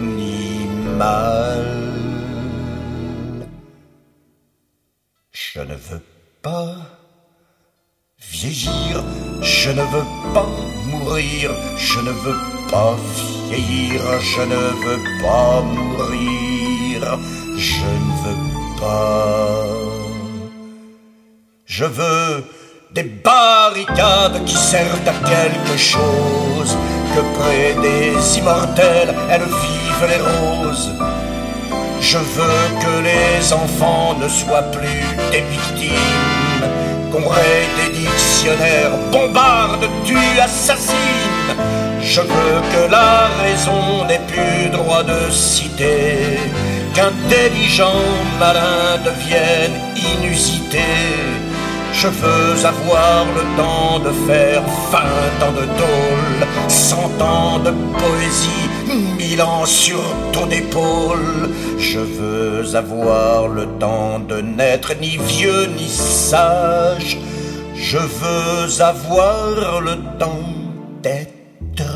Je 5.32 5.58
ne 5.58 5.75
veux 5.88 6.04
pas 6.42 6.76
vieillir, 8.30 9.02
je 9.42 9.70
ne 9.70 9.82
veux 9.82 10.08
pas 10.32 10.46
mourir, 10.92 11.50
je 11.76 11.99
ne 11.99 12.11
veux 12.11 12.40
pas 12.70 12.94
vieillir, 13.49 14.00
je 14.20 14.42
ne 14.52 14.62
veux 14.85 15.02
pas 15.20 15.62
mourir, 15.62 17.18
je 17.56 17.84
ne 17.84 18.12
veux 18.22 18.80
pas. 18.80 19.64
Je 21.64 21.84
veux 21.84 22.44
des 22.92 23.02
barricades 23.02 24.44
qui 24.44 24.56
servent 24.56 25.08
à 25.08 25.28
quelque 25.28 25.76
chose, 25.76 26.76
que 27.14 27.20
près 27.38 27.75
des 27.82 28.38
immortels 28.38 29.14
elles 29.30 29.42
vivent 29.42 30.08
les 30.08 30.22
roses. 30.22 30.92
Je 32.00 32.18
veux 32.18 32.66
que 32.82 33.02
les 33.02 33.52
enfants 33.52 34.14
ne 34.20 34.28
soient 34.28 34.70
plus 34.70 35.04
des 35.32 35.40
victimes, 35.40 36.66
qu'on 37.10 37.26
raye 37.28 37.68
des 37.78 37.98
dictionnaires, 37.98 38.96
bombarde, 39.10 39.88
tue, 40.04 40.40
assassine. 40.40 41.56
Je 42.00 42.20
veux 42.20 42.60
que 42.72 42.90
la 42.90 43.28
raison 43.42 44.04
n'ait 44.06 44.20
plus 44.28 44.70
droit 44.70 45.02
de 45.02 45.30
citer, 45.30 46.38
qu'intelligent 46.97 48.03
malin 48.41 48.97
devienne 49.05 49.76
inusité. 50.15 50.88
Je 51.93 52.09
veux 52.09 52.65
avoir 52.65 53.26
le 53.38 53.45
temps 53.61 53.99
de 54.07 54.12
faire 54.29 54.62
vingt 54.91 55.38
ans 55.47 55.53
de 55.53 55.67
tôle, 55.83 56.38
cent 56.69 57.12
ans 57.21 57.59
de 57.59 57.73
poésie, 58.00 58.67
mille 59.19 59.43
ans 59.43 59.67
sur 59.67 60.03
ton 60.33 60.49
épaule. 60.50 61.50
Je 61.79 62.00
veux 62.00 62.75
avoir 62.75 63.49
le 63.49 63.67
temps 63.79 64.19
de 64.19 64.41
n'être 64.41 64.95
ni 64.99 65.19
vieux 65.19 65.67
ni 65.79 65.88
sage. 65.88 67.19
Je 67.75 67.99
veux 67.99 68.83
avoir 68.83 69.81
le 69.83 69.97
temps 70.19 70.49
d'être 71.03 71.93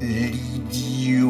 l'idiot 0.00 1.27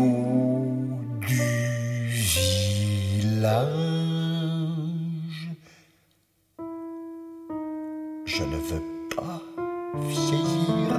Je 8.26 8.44
ne 8.44 8.56
veux 8.56 8.82
pas 9.16 9.40
vieillir. 9.94 10.90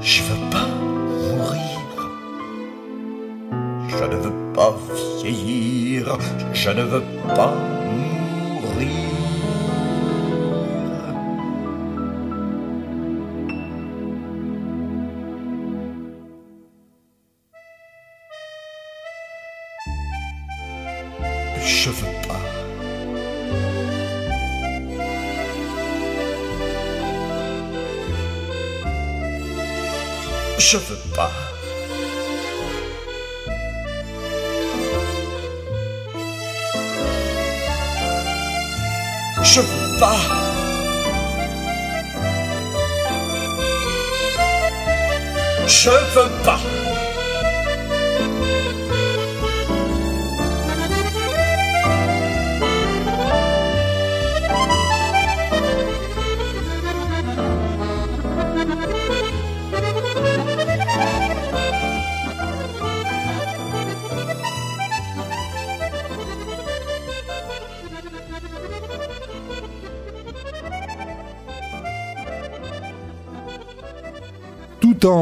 Je 0.00 0.22
veux 0.22 0.50
pas 0.50 0.66
mourir. 1.30 1.78
Je 3.88 4.04
ne 4.04 4.16
veux 4.16 4.52
pas 4.52 4.76
vieillir. 5.22 6.18
Je 6.52 6.70
ne 6.70 6.82
veux 6.82 7.04
pas 7.34 7.71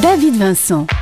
David 0.00 0.36
Vincent. 0.36 0.97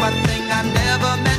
Don't 0.00 0.14
you 0.14 0.44
know 0.44 1.08
I'm 1.08 1.24
just 1.24 1.37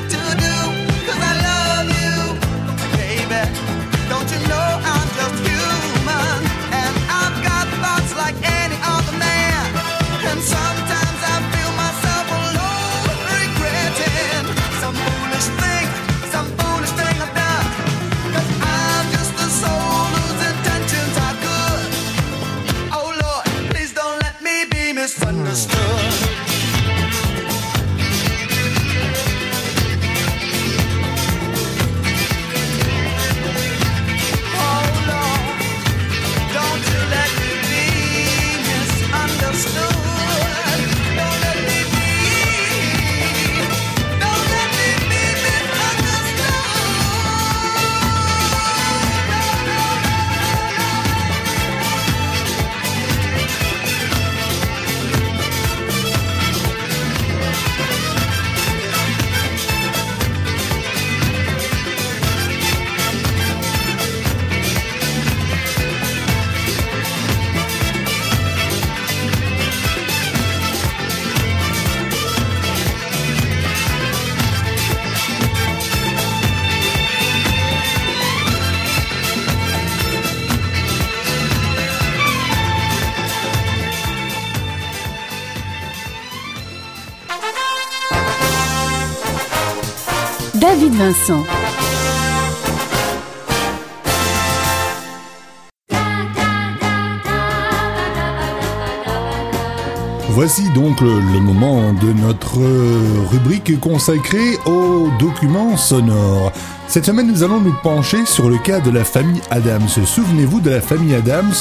Voici 100.29 100.69
donc 100.73 101.01
le, 101.01 101.19
le 101.19 101.39
moment 101.39 101.93
de 101.93 102.13
notre 102.13 102.59
euh, 102.59 103.25
rubrique 103.31 103.79
consacrée 103.79 104.57
aux 104.65 105.09
documents 105.19 105.75
sonores. 105.77 106.53
Cette 106.89 107.06
semaine, 107.06 107.28
nous 107.28 107.43
allons 107.43 107.62
nous 107.62 107.75
pencher 107.84 108.25
sur 108.25 108.49
le 108.49 108.58
cas 108.58 108.80
de 108.80 108.89
la 108.89 109.04
famille 109.04 109.41
Adams. 109.52 109.88
Souvenez-vous 109.88 110.60
de 110.60 110.71
la 110.71 110.82
famille 110.82 111.13
Adams, 111.13 111.54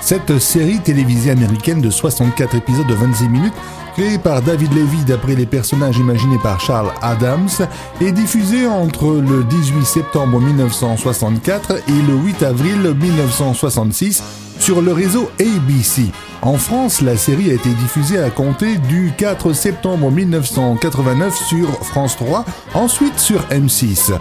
cette 0.00 0.40
série 0.40 0.80
télévisée 0.80 1.30
américaine 1.30 1.80
de 1.80 1.88
64 1.88 2.56
épisodes 2.56 2.88
de 2.88 2.94
26 2.94 3.28
minutes, 3.28 3.54
créée 3.94 4.18
par 4.18 4.42
David 4.42 4.74
Levy 4.74 5.04
d'après 5.04 5.36
les 5.36 5.46
personnages 5.46 5.98
imaginés 5.98 6.38
par 6.42 6.60
Charles 6.60 6.92
Adams, 7.00 7.48
et 8.00 8.10
diffusée 8.10 8.66
entre 8.66 9.06
le 9.06 9.44
18 9.44 9.84
septembre 9.84 10.40
1964 10.40 11.76
et 11.76 12.02
le 12.08 12.14
8 12.14 12.42
avril 12.42 12.92
1966 13.00 14.20
sur 14.58 14.82
le 14.82 14.92
réseau 14.92 15.30
ABC. 15.38 16.06
En 16.42 16.54
France, 16.54 17.02
la 17.02 17.16
série 17.16 17.52
a 17.52 17.54
été 17.54 17.68
diffusée 17.68 18.18
à 18.18 18.30
compter 18.30 18.78
du 18.78 19.12
4 19.16 19.52
septembre 19.52 20.10
1989 20.10 21.36
sur 21.36 21.68
France 21.84 22.16
3, 22.16 22.44
ensuite 22.74 23.20
sur 23.20 23.42
M6. 23.42 24.12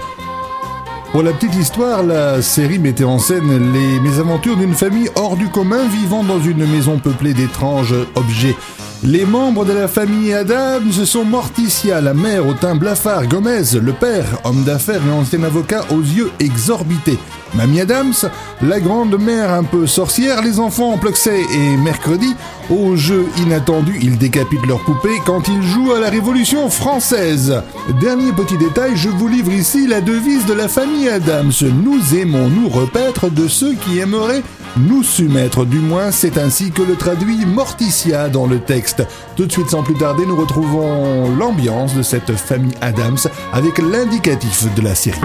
Pour 1.11 1.23
la 1.23 1.33
petite 1.33 1.55
histoire, 1.55 2.03
la 2.03 2.41
série 2.41 2.79
mettait 2.79 3.03
en 3.03 3.19
scène 3.19 3.73
les 3.73 3.99
mésaventures 3.99 4.55
d'une 4.55 4.73
famille 4.73 5.09
hors 5.15 5.35
du 5.35 5.49
commun 5.49 5.85
vivant 5.89 6.23
dans 6.23 6.39
une 6.39 6.65
maison 6.65 6.99
peuplée 6.99 7.33
d'étranges 7.33 7.93
objets. 8.15 8.55
Les 9.03 9.25
membres 9.25 9.65
de 9.65 9.73
la 9.73 9.87
famille 9.87 10.31
Adams 10.31 10.91
sont 10.91 11.25
Morticia, 11.25 12.01
la 12.01 12.13
mère 12.13 12.45
au 12.45 12.53
teint 12.53 12.75
blafard, 12.75 13.25
Gomez, 13.25 13.63
le 13.81 13.93
père, 13.93 14.39
homme 14.43 14.63
d'affaires 14.63 15.01
et 15.07 15.11
ancien 15.11 15.41
avocat 15.41 15.85
aux 15.89 16.01
yeux 16.01 16.29
exorbités. 16.39 17.17
Mamie 17.55 17.81
Adams, 17.81 18.13
la 18.61 18.79
grande 18.79 19.19
mère 19.19 19.51
un 19.53 19.63
peu 19.63 19.87
sorcière, 19.87 20.43
les 20.43 20.59
enfants 20.59 20.99
Pluxet 20.99 21.41
et 21.51 21.77
Mercredi, 21.77 22.35
au 22.69 22.95
jeu 22.95 23.25
inattendu, 23.39 23.97
ils 24.03 24.19
décapitent 24.19 24.67
leurs 24.67 24.83
poupées 24.83 25.19
quand 25.25 25.47
ils 25.47 25.63
jouent 25.63 25.93
à 25.93 25.99
la 25.99 26.11
Révolution 26.11 26.69
française. 26.69 27.59
Dernier 27.99 28.31
petit 28.33 28.57
détail, 28.57 28.91
je 28.95 29.09
vous 29.09 29.27
livre 29.27 29.51
ici 29.51 29.87
la 29.87 30.01
devise 30.01 30.45
de 30.45 30.53
la 30.53 30.67
famille 30.67 31.09
Adams. 31.09 31.51
Nous 31.83 32.15
aimons 32.15 32.49
nous 32.49 32.69
repaître 32.69 33.31
de 33.31 33.47
ceux 33.47 33.73
qui 33.73 33.97
aimeraient 33.97 34.43
nous 34.77 35.03
soumettre. 35.03 35.65
Du 35.65 35.79
moins, 35.79 36.11
c'est 36.11 36.37
ainsi 36.37 36.71
que 36.71 36.81
le 36.81 36.95
traduit 36.95 37.45
Morticia 37.45 38.29
dans 38.29 38.47
le 38.47 38.59
texte. 38.59 39.03
Tout 39.35 39.45
de 39.45 39.51
suite, 39.51 39.69
sans 39.69 39.83
plus 39.83 39.95
tarder, 39.95 40.25
nous 40.25 40.35
retrouvons 40.35 41.35
l'ambiance 41.35 41.95
de 41.95 42.01
cette 42.01 42.33
famille 42.33 42.75
Adams 42.81 43.17
avec 43.53 43.77
l'indicatif 43.79 44.73
de 44.75 44.81
la 44.81 44.95
série. 44.95 45.19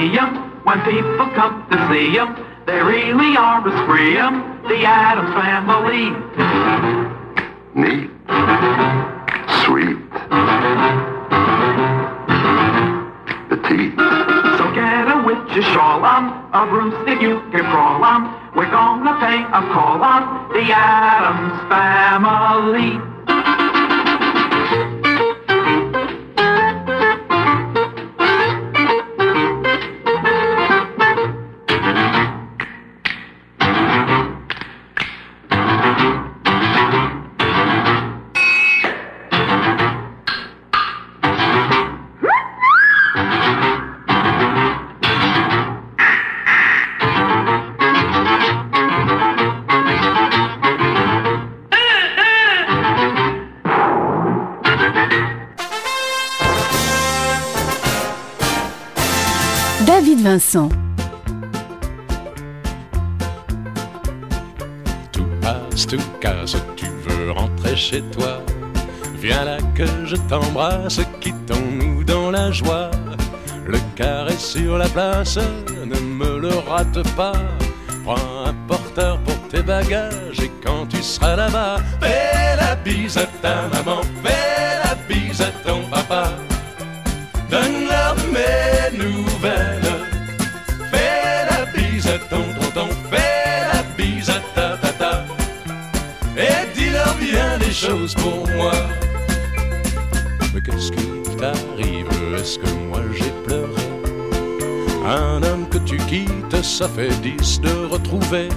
A 0.00 0.02
museum 0.02 0.64
when 0.64 0.80
people 0.82 1.26
come 1.34 1.66
to 1.70 1.76
see 1.92 2.16
them. 2.16 2.34
They 2.66 2.80
really 2.80 3.36
are 3.36 3.66
a 3.66 3.72
scream, 3.82 4.62
the 4.68 4.84
Addams 4.84 5.34
family. 5.34 6.10
Neat. 7.74 8.10
Sweet. 9.64 9.98
Petite. 13.48 13.98
So 14.58 14.74
get 14.74 15.08
a 15.08 15.22
witch's 15.24 15.64
shawl 15.72 16.04
on, 16.04 16.24
a 16.52 16.66
broomstick 16.70 17.20
you 17.20 17.40
can 17.50 17.64
crawl 17.70 18.04
on. 18.04 18.54
We're 18.54 18.70
gonna 18.70 19.18
pay 19.20 19.42
a 19.42 19.62
call 19.72 20.02
on 20.02 20.52
the 20.52 20.72
Adams 20.72 21.60
family. 21.68 23.09
Viens 69.20 69.44
là 69.44 69.58
que 69.74 69.84
je 70.04 70.16
t'embrasse, 70.28 71.00
quittons-nous 71.20 72.04
dans 72.04 72.30
la 72.30 72.52
joie. 72.52 72.90
Le 73.66 73.78
carré 73.96 74.36
sur 74.38 74.78
la 74.78 74.88
place, 74.88 75.38
ne 75.84 75.98
me 75.98 76.38
le 76.38 76.50
rate 76.68 77.02
pas. 77.16 77.32
Prends 78.04 78.46
un 78.46 78.54
porteur 78.68 79.18
pour 79.20 79.36
tes 79.48 79.62
bagages 79.62 80.40
et 80.40 80.50
quand 80.64 80.86
tu 80.88 81.02
seras 81.02 81.36
là-bas, 81.36 81.78
fais 82.00 82.56
la 82.56 82.76
bise 82.76 83.18
à 83.18 83.26
ta 83.42 83.62
maman, 83.72 84.00
Est-ce 102.40 102.58
que 102.58 102.70
moi 102.88 103.00
j'ai 103.12 103.30
pleuré 103.44 103.82
Un 105.04 105.42
homme 105.42 105.68
que 105.68 105.76
tu 105.76 105.98
quittes, 105.98 106.62
ça 106.62 106.88
fait 106.88 107.10
dix 107.20 107.60
de 107.60 107.84
retrouver. 107.84 108.48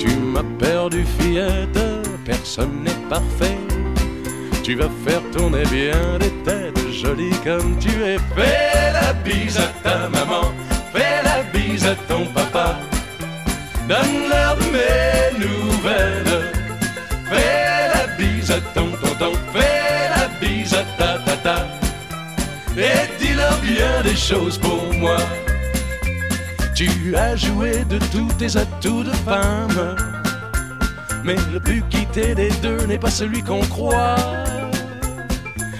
Tu 0.00 0.08
m'as 0.16 0.42
perdu 0.58 1.06
fillette, 1.20 1.78
personne 2.24 2.82
n'est 2.82 3.08
parfait. 3.08 3.56
Tu 4.64 4.74
vas 4.74 4.88
faire 5.06 5.22
tourner 5.30 5.62
bien 5.66 6.18
des 6.18 6.32
têtes 6.42 6.90
jolies 6.90 7.38
comme 7.44 7.78
tu 7.78 7.90
es. 8.02 8.18
Fais 8.34 8.92
la 8.92 9.12
bise 9.12 9.58
à 9.58 9.68
ta 9.84 10.08
maman, 10.08 10.50
fais 10.92 11.22
la 11.22 11.44
bise 11.56 11.86
à 11.86 11.94
ton 12.08 12.26
papa. 12.34 12.80
Donne-leur 13.88 14.56
mes 14.72 15.38
nouvelles. 15.38 16.52
Fais 17.30 17.94
la 17.94 18.06
bise 18.18 18.50
à 18.50 18.60
ton 18.74 18.90
tonton, 18.90 19.38
fais 19.52 20.08
la 20.16 20.26
bise 20.40 20.74
à 20.74 20.82
ta 20.98 21.18
tata. 21.20 21.83
Et 22.76 23.22
dis-leur 23.22 23.56
bien 23.60 24.02
des 24.02 24.16
choses 24.16 24.58
pour 24.58 24.92
moi. 24.94 25.18
Tu 26.74 27.14
as 27.16 27.36
joué 27.36 27.84
de 27.84 27.98
tous 28.10 28.32
tes 28.36 28.56
atouts 28.56 29.04
de 29.04 29.12
femme. 29.24 29.96
Mais 31.22 31.36
le 31.52 31.60
plus 31.60 31.82
quitté 31.88 32.34
des 32.34 32.50
deux 32.62 32.84
n'est 32.86 32.98
pas 32.98 33.10
celui 33.10 33.42
qu'on 33.42 33.60
croit. 33.60 34.16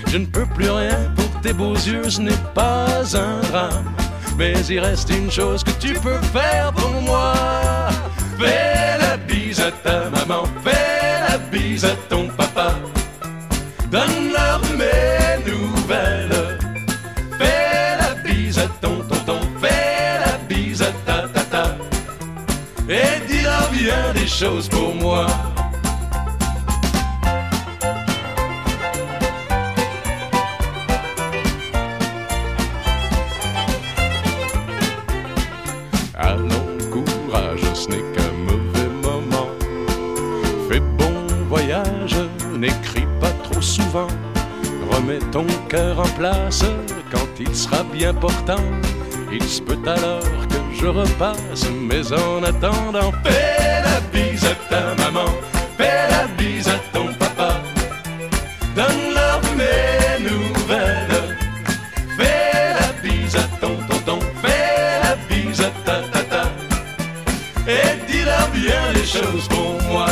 Je 0.07 0.18
ne 0.18 0.26
peux 0.26 0.46
plus 0.46 0.70
rien 0.70 1.11
pour 1.16 1.40
tes 1.40 1.52
beaux 1.52 1.74
yeux, 1.74 2.09
ce 2.09 2.20
n'est 2.20 2.44
pas 2.54 2.87
un 3.16 3.40
drame. 3.50 3.92
Mais 4.38 4.54
il 4.70 4.78
reste 4.78 5.11
une 5.11 5.30
chose 5.30 5.64
que 5.64 5.72
tu 5.72 5.94
peux 5.94 6.20
faire 6.33 6.72
pour 6.72 7.02
moi. 7.02 7.35
Fais 8.38 8.98
la 9.00 9.16
bise 9.16 9.61
à 9.61 9.72
ta 9.72 10.11
maman, 10.11 10.44
fais 10.64 11.20
la 11.28 11.38
bise 11.38 11.85
à 11.85 11.96
ton 12.09 12.28
papa. 12.28 12.74
Donne-leur 13.90 14.61
mes 14.78 15.50
nouvelles. 15.50 16.23
bien 23.85 24.14
des 24.14 24.27
choses 24.27 24.66
pour 24.68 24.94
moi. 24.94 25.27
Allons, 36.16 36.49
courage, 36.90 37.61
ce 37.75 37.88
n'est 37.90 38.07
qu'un 38.14 38.33
mauvais 38.49 38.88
moment. 39.03 39.51
Fais 40.68 40.81
bon 40.81 41.12
voyage, 41.51 42.16
n'écris 42.57 43.09
pas 43.20 43.35
trop 43.42 43.61
souvent. 43.61 44.09
Remets 44.92 45.27
ton 45.31 45.47
cœur 45.68 46.01
en 46.01 46.11
place 46.18 46.64
quand 47.12 47.29
il 47.38 47.55
sera 47.55 47.83
bien 47.92 48.14
portant. 48.14 48.64
Il 49.31 49.42
se 49.42 49.61
peut 49.61 49.77
alors 49.85 50.49
que 50.49 50.61
je 50.81 50.87
repasse, 50.87 51.66
mais 51.88 52.12
en 52.12 52.42
attendant, 52.44 53.12
paix 53.23 53.73
ta 54.68 54.94
maman, 55.02 55.30
fais 55.76 56.09
la 56.11 56.26
bise 56.38 56.68
à 56.68 56.78
ton 56.92 57.07
papa. 57.14 57.61
Donne-leur 58.76 59.40
mes 59.57 60.24
nouvelles, 60.28 61.37
fais 62.16 62.74
la 62.80 62.90
bise 63.02 63.37
à 63.37 63.46
ton 63.61 63.76
tonton, 63.88 64.18
fais 64.42 65.00
la 65.02 65.16
bise 65.28 65.61
à 65.61 65.70
ta 65.85 65.96
tata. 66.12 66.44
Et 67.66 68.12
dis-leur 68.12 68.48
bien 68.48 68.92
les 68.94 69.07
choses 69.07 69.48
pour 69.48 69.80
moi. 69.90 70.07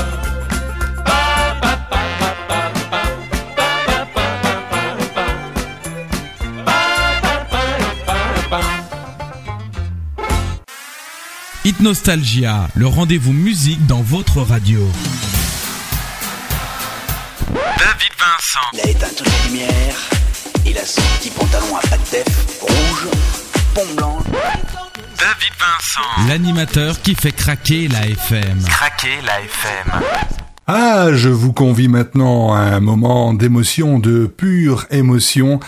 Nostalgia, 11.83 12.69
le 12.77 12.87
rendez-vous 12.87 13.33
musique 13.33 13.85
dans 13.89 14.03
votre 14.03 14.41
radio. 14.41 14.79
David 17.51 18.13
Vincent. 18.21 18.61
Il 18.73 18.81
a 18.81 18.89
éteint 18.89 19.07
toutes 19.19 19.27
les 19.27 19.51
lumières. 19.51 20.11
Il 20.65 20.79
a 20.79 20.85
son 20.85 21.03
petit 21.19 21.31
pantalon 21.31 21.77
à 21.77 21.81
pattes 21.89 22.09
def, 22.13 22.61
rouge, 22.61 23.09
pompe 23.75 23.97
blanche. 23.97 24.23
David 25.19 25.53
Vincent. 25.59 26.29
L'animateur 26.29 27.03
qui 27.03 27.17
fait 27.17 27.33
craquer 27.33 27.89
la 27.89 28.07
FM. 28.07 28.63
Craquer 28.65 29.21
la 29.27 29.41
FM. 29.41 30.03
Ah, 30.69 31.09
je 31.13 31.31
vous 31.31 31.53
convie 31.53 31.89
maintenant 31.89 32.55
à 32.55 32.61
un 32.61 32.81
moment 32.81 33.35
d'émotion, 33.35 33.99
de 33.99 34.27
pure 34.27 34.87
émotion, 34.93 35.59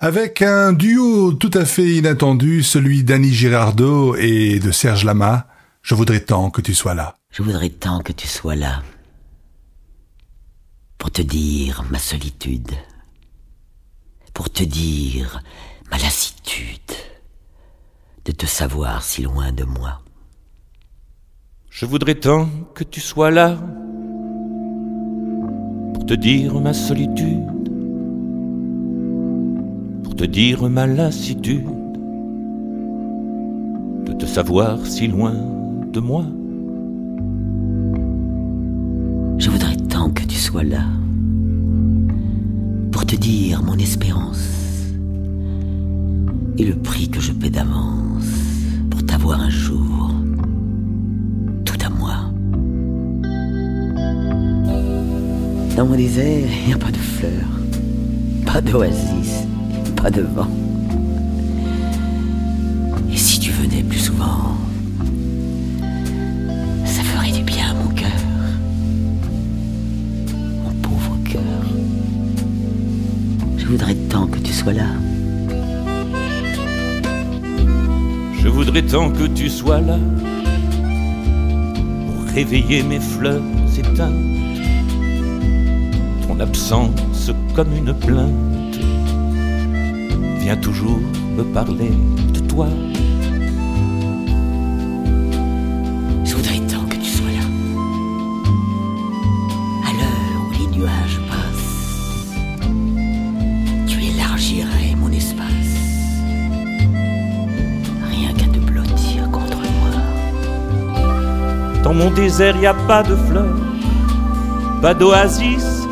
avec 0.00 0.42
un 0.42 0.74
duo 0.74 1.32
tout 1.32 1.50
à 1.54 1.64
fait 1.64 1.92
inattendu, 1.92 2.62
celui 2.62 3.04
d'Annie 3.04 3.32
Girardot 3.32 4.16
et 4.16 4.58
de 4.58 4.70
Serge 4.70 5.06
Lama. 5.06 5.46
Je 5.82 5.96
voudrais 5.96 6.20
tant 6.20 6.50
que 6.50 6.60
tu 6.60 6.74
sois 6.74 6.94
là. 6.94 7.16
Je 7.30 7.42
voudrais 7.42 7.68
tant 7.68 7.98
que 7.98 8.12
tu 8.12 8.28
sois 8.28 8.54
là 8.54 8.82
pour 10.96 11.10
te 11.10 11.22
dire 11.22 11.84
ma 11.90 11.98
solitude, 11.98 12.70
pour 14.32 14.48
te 14.48 14.62
dire 14.62 15.42
ma 15.90 15.98
lassitude 15.98 16.78
de 18.24 18.30
te 18.30 18.46
savoir 18.46 19.02
si 19.02 19.22
loin 19.22 19.50
de 19.50 19.64
moi. 19.64 20.02
Je 21.68 21.84
voudrais 21.84 22.14
tant 22.14 22.48
que 22.74 22.84
tu 22.84 23.00
sois 23.00 23.32
là 23.32 23.58
pour 25.94 26.06
te 26.06 26.14
dire 26.14 26.60
ma 26.60 26.74
solitude, 26.74 27.42
pour 30.04 30.14
te 30.14 30.24
dire 30.24 30.68
ma 30.70 30.86
lassitude 30.86 31.66
de 34.04 34.12
te 34.12 34.26
savoir 34.26 34.86
si 34.86 35.08
loin 35.08 35.61
de 35.92 36.00
moi. 36.00 36.24
Je 39.38 39.50
voudrais 39.50 39.76
tant 39.76 40.08
que 40.10 40.22
tu 40.22 40.36
sois 40.36 40.62
là 40.62 40.84
pour 42.90 43.04
te 43.04 43.14
dire 43.14 43.62
mon 43.62 43.74
espérance 43.74 44.48
et 46.56 46.64
le 46.64 46.74
prix 46.76 47.10
que 47.10 47.20
je 47.20 47.32
paie 47.32 47.50
d'avance 47.50 48.24
pour 48.90 49.04
t'avoir 49.04 49.40
un 49.40 49.50
jour 49.50 50.14
tout 51.66 51.78
à 51.84 51.90
moi. 51.90 52.14
Dans 55.76 55.86
mon 55.86 55.96
désert, 55.96 56.48
il 56.62 56.68
n'y 56.68 56.72
a 56.72 56.78
pas 56.78 56.90
de 56.90 56.96
fleurs, 56.96 57.60
pas 58.46 58.62
d'oasis, 58.62 59.46
pas 59.96 60.10
de 60.10 60.22
vent. 60.22 60.48
Et 63.12 63.16
si 63.16 63.40
tu 63.40 63.50
venais 63.50 63.82
plus 63.82 63.98
souvent, 63.98 64.56
voudrais 73.72 73.94
tant 74.10 74.26
que 74.26 74.38
tu 74.38 74.52
sois 74.52 74.74
là. 74.74 74.90
Je 78.42 78.48
voudrais 78.48 78.82
tant 78.82 79.10
que 79.10 79.26
tu 79.26 79.48
sois 79.48 79.80
là 79.80 79.98
pour 82.06 82.34
réveiller 82.34 82.82
mes 82.82 83.00
fleurs 83.00 83.40
éteintes. 83.78 84.12
Ton 86.28 86.38
absence 86.40 87.30
comme 87.54 87.74
une 87.74 87.94
plainte 87.94 88.78
vient 90.40 90.58
toujours 90.58 91.00
me 91.38 91.42
parler 91.42 91.92
de 92.34 92.40
toi. 92.40 92.68
Mon 112.02 112.10
désert, 112.10 112.56
y 112.56 112.66
a 112.66 112.74
pas 112.74 113.02
de 113.02 113.14
fleurs, 113.14 113.56
pas 114.80 114.92
d'oasis 114.92 115.86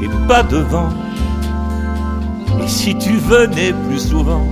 et 0.00 0.08
pas 0.28 0.42
de 0.44 0.58
vent. 0.58 0.90
Et 2.62 2.68
si 2.68 2.96
tu 2.96 3.16
venais 3.16 3.72
plus 3.88 3.98
souvent, 3.98 4.46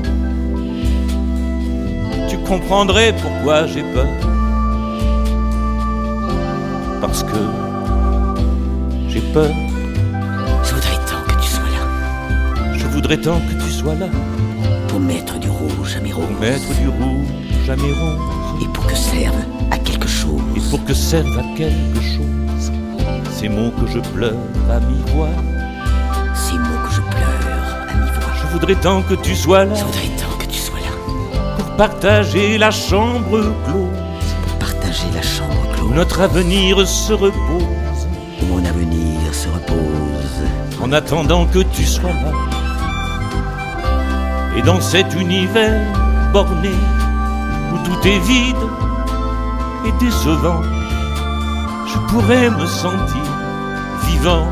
tu 2.29 2.37
comprendrais 2.39 3.15
pourquoi 3.23 3.67
j'ai 3.67 3.85
peur. 3.95 4.09
Parce 7.01 7.23
que 7.23 7.43
j'ai 9.09 9.21
peur. 9.33 9.51
Je 10.65 10.75
voudrais 10.75 10.99
tant 11.11 11.23
que 11.29 11.43
tu 11.43 11.49
sois 11.49 11.71
là. 11.77 12.73
Je 12.77 12.87
voudrais 12.89 13.19
tant 13.19 13.39
que 13.41 13.65
tu 13.65 13.71
sois 13.71 13.95
là 13.95 14.07
Pour 14.89 14.99
mettre 14.99 15.39
du 15.39 15.49
rouge 15.49 15.97
à 15.97 16.01
mes 16.01 16.13
roses. 16.13 16.27
pour 16.27 16.41
mettre 16.41 16.75
du 16.81 16.89
rouge 16.89 17.71
à 17.71 17.77
mes 17.77 17.93
roses. 17.93 18.63
Et 18.63 18.69
pour 18.73 18.87
que 18.87 18.97
serve 18.97 19.56
pour 20.71 20.85
que 20.85 20.95
serve 20.95 21.39
à 21.39 21.57
quelque 21.57 22.01
chose 22.01 22.73
ces 23.33 23.49
mots 23.51 23.71
que 23.71 23.87
je 23.87 23.99
pleure 23.99 24.33
à 24.71 24.81
mi-voix. 24.81 25.29
Ces 26.35 26.55
mots 26.55 26.81
que 26.87 26.95
je 26.95 27.01
pleure 27.03 27.89
à 27.91 27.95
mi-voix. 27.95 28.33
Je 28.41 28.47
voudrais 28.53 28.75
tant 28.77 29.03
que 29.03 29.15
tu 29.15 29.35
sois 29.37 29.65
là 29.67 29.75
Je 29.75 29.85
voudrais 29.85 30.09
tant 30.17 30.37
que 30.39 30.47
tu 30.47 30.59
sois 30.59 30.79
là. 30.79 31.55
pour 31.59 31.77
partager 31.77 32.57
la 32.57 32.71
chambre 32.71 33.41
close 33.67 34.35
Pour 34.47 34.59
partager 34.59 35.09
la 35.15 35.23
chambre 35.23 35.67
où 35.75 35.77
close. 35.77 35.95
notre 35.95 36.21
avenir 36.23 36.89
se 36.89 37.13
repose. 37.13 38.01
Où 38.43 38.47
mon 38.47 38.65
avenir 38.65 39.35
se 39.35 39.49
repose. 39.49 40.41
En 40.83 40.93
attendant 40.93 41.45
que 41.47 41.59
tu 41.61 41.85
sois 41.85 42.11
là. 42.13 42.33
Et 44.57 44.63
dans 44.63 44.81
cet 44.81 45.15
univers 45.15 45.83
borné 46.33 46.71
où 47.75 47.79
tout 47.87 48.09
est 48.09 48.19
vide 48.21 48.57
décevant, 49.93 50.63
je 51.87 51.99
pourrais 52.09 52.51
me 52.51 52.67
sentir 52.67 53.23
vivant 54.07 54.47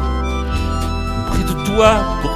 près 1.29 1.43
de 1.43 1.65
toi 1.67 2.03
pour 2.23 2.34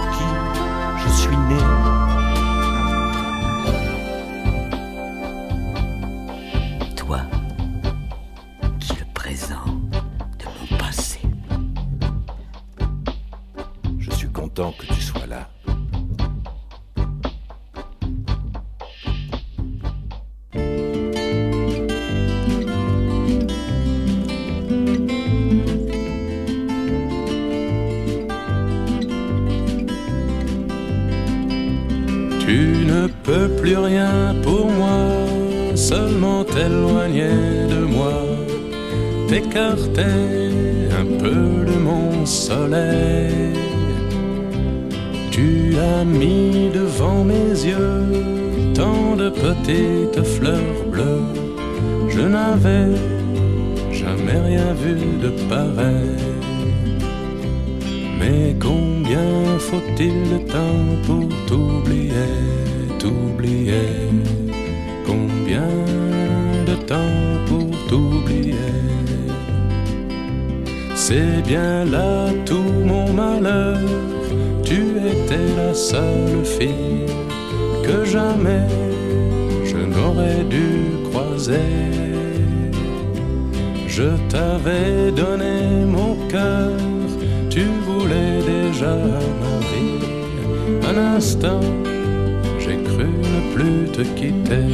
J'ai 92.59 92.79
cru 92.89 93.07
ne 93.07 93.55
plus 93.55 93.93
te 93.93 94.03
quitter. 94.19 94.71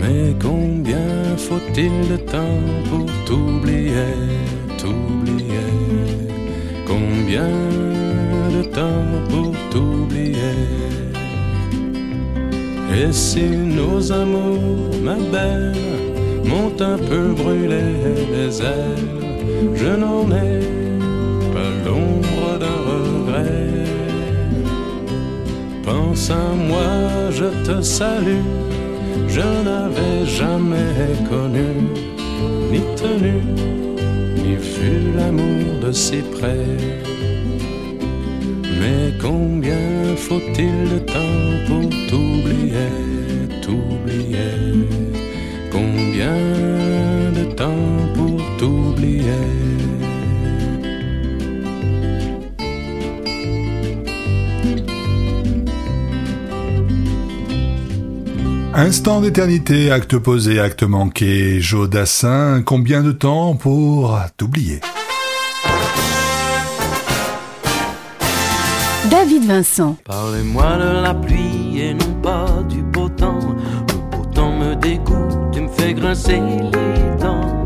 Mais 0.00 0.34
combien 0.40 1.36
faut-il 1.36 1.94
de 2.08 2.16
temps 2.18 2.60
pour 2.88 3.06
t'oublier, 3.26 4.14
t'oublier? 4.78 5.72
Combien 6.86 7.50
de 8.56 8.62
temps 8.78 9.08
pour 9.28 9.52
t'oublier? 9.70 10.62
Et 12.96 13.12
si 13.12 13.46
nos 13.78 14.12
amours, 14.12 14.94
ma 15.02 15.16
belle, 15.32 15.74
m'ont 16.44 16.76
un 16.80 16.98
peu 16.98 17.32
brûlé 17.32 17.86
les 18.30 18.62
ailes, 18.62 19.74
je 19.74 19.90
n'en 20.02 20.30
ai 20.30 20.60
pas 21.52 21.70
l'ombre 21.84 22.33
À 26.30 26.54
moi, 26.54 27.30
je 27.30 27.44
te 27.66 27.82
salue, 27.82 28.48
je 29.28 29.40
n'avais 29.40 30.24
jamais 30.24 31.12
connu, 31.28 31.70
ni 32.72 32.80
tenu, 32.96 33.42
ni 34.36 34.54
vu 34.56 35.12
l'amour 35.14 35.80
de 35.82 35.92
si 35.92 36.22
près. 36.32 36.66
Mais 38.80 39.12
combien 39.20 40.16
faut-il 40.16 40.88
de 40.94 40.98
temps 41.00 41.46
pour 41.66 41.90
t'oublier, 42.08 42.90
t'oublier? 43.60 44.88
Combien 45.70 46.38
de 47.38 47.52
temps 47.52 47.98
pour 48.14 48.40
t'oublier? 48.58 49.63
Instant 58.84 59.22
d'éternité, 59.22 59.90
acte 59.90 60.18
posé, 60.18 60.60
acte 60.60 60.82
manqué, 60.82 61.58
Joe 61.58 61.88
Dassin, 61.88 62.62
combien 62.62 63.02
de 63.02 63.12
temps 63.12 63.56
pour 63.56 64.20
t'oublier? 64.36 64.80
David 69.10 69.46
Vincent. 69.46 69.96
Parlez-moi 70.04 70.76
de 70.76 71.02
la 71.02 71.14
pluie 71.14 71.80
et 71.80 71.94
non 71.94 72.14
pas 72.22 72.62
du 72.68 72.82
beau 72.82 73.08
temps. 73.08 73.56
Le 73.88 74.16
beau 74.16 74.24
temps 74.34 74.54
me 74.54 74.74
dégoûte 74.74 75.56
et 75.56 75.60
me 75.62 75.68
fait 75.68 75.94
grincer 75.94 76.42
les 76.42 77.22
dents. 77.22 77.64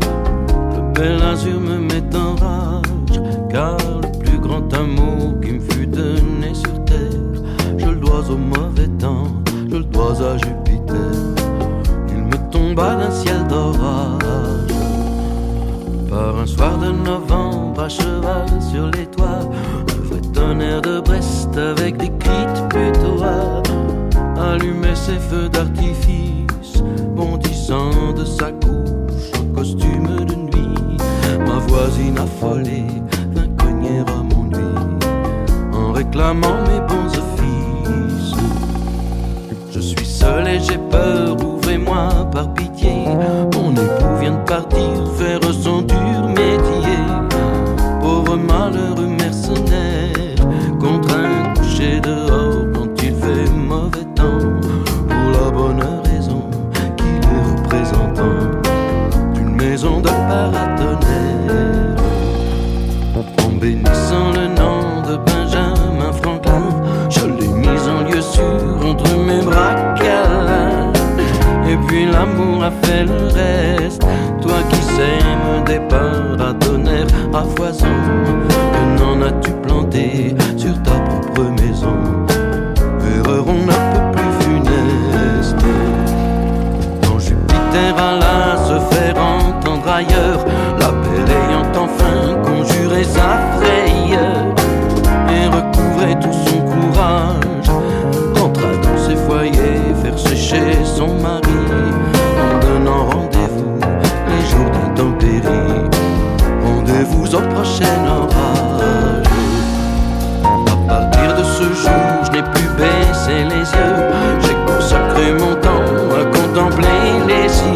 Le 0.73 0.93
bel 0.93 1.21
azur 1.21 1.59
me 1.59 1.79
met 1.79 2.15
en 2.15 2.35
rage, 2.35 3.21
car 3.51 3.75
le 3.77 4.19
plus 4.19 4.39
grand 4.39 4.73
amour 4.73 5.35
qui 5.41 5.51
me 5.51 5.59
fut 5.59 5.85
donné 5.85 6.53
sur 6.53 6.85
terre, 6.85 7.43
je 7.77 7.87
le 7.87 7.97
dois 7.97 8.29
au 8.29 8.37
mauvais 8.37 8.87
temps, 8.97 9.27
je 9.69 9.75
le 9.75 9.83
dois 9.83 10.13
à 10.21 10.37
Jupiter. 10.37 10.68
D'un 12.79 13.11
ciel 13.11 13.45
d'orage. 13.47 14.19
Par 16.09 16.37
un 16.39 16.45
soir 16.47 16.77
de 16.77 16.91
novembre, 16.91 17.81
à 17.81 17.89
cheval 17.89 18.47
sur 18.71 18.89
les 18.91 19.05
toits, 19.05 19.49
le 19.89 20.03
vrai 20.07 20.21
tonnerre 20.33 20.81
de 20.81 21.01
Brest 21.01 21.57
avec 21.57 21.97
des 21.97 22.09
cris 22.19 22.45
de 22.55 22.61
putois 22.69 23.61
allumait 24.41 24.95
ses 24.95 25.19
feux 25.19 25.49
d'artifice, 25.49 26.81
bondissant 27.15 28.13
de 28.15 28.23
sa 28.23 28.51
couche 28.51 29.37
en 29.37 29.53
costume 29.53 30.25
de 30.25 30.35
nuit. 30.35 30.97
Ma 31.45 31.59
voisine 31.67 32.17
affolée 32.17 32.87
vint 33.33 33.49
cogner 33.57 33.99
à 34.07 34.23
mon 34.23 34.45
lit 34.45 35.05
en 35.73 35.91
réclamant 35.91 36.57
mes 36.69 36.79
bons 36.87 37.07
offices. 37.07 38.35
Je 39.69 39.79
suis 39.81 40.05
seul 40.05 40.47
et 40.47 40.59
j'ai 40.61 40.77
peur, 40.89 41.35
ouvrez-moi 41.45 42.09
par 42.31 42.53
pitié. 42.53 42.68
Mon 43.53 43.71
époux 43.71 44.15
vient 44.19 44.31
de 44.31 44.45
partir 44.45 44.79
faire 45.17 45.39
son 45.53 45.81
dur 45.81 45.98
l'amour 72.19 72.63
a 72.63 72.71
fait 72.83 73.05
le 73.05 73.27
reste. 73.27 74.01
Toi 74.41 74.59
qui 74.69 74.81
sèmes 74.95 75.63
des 75.65 75.79
paratonnerres 75.87 77.07
à 77.33 77.43
foison, 77.55 77.98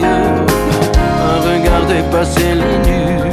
à 0.01 1.39
regarder 1.41 2.01
passer 2.11 2.53
les 2.61 2.77
nues, 2.87 3.31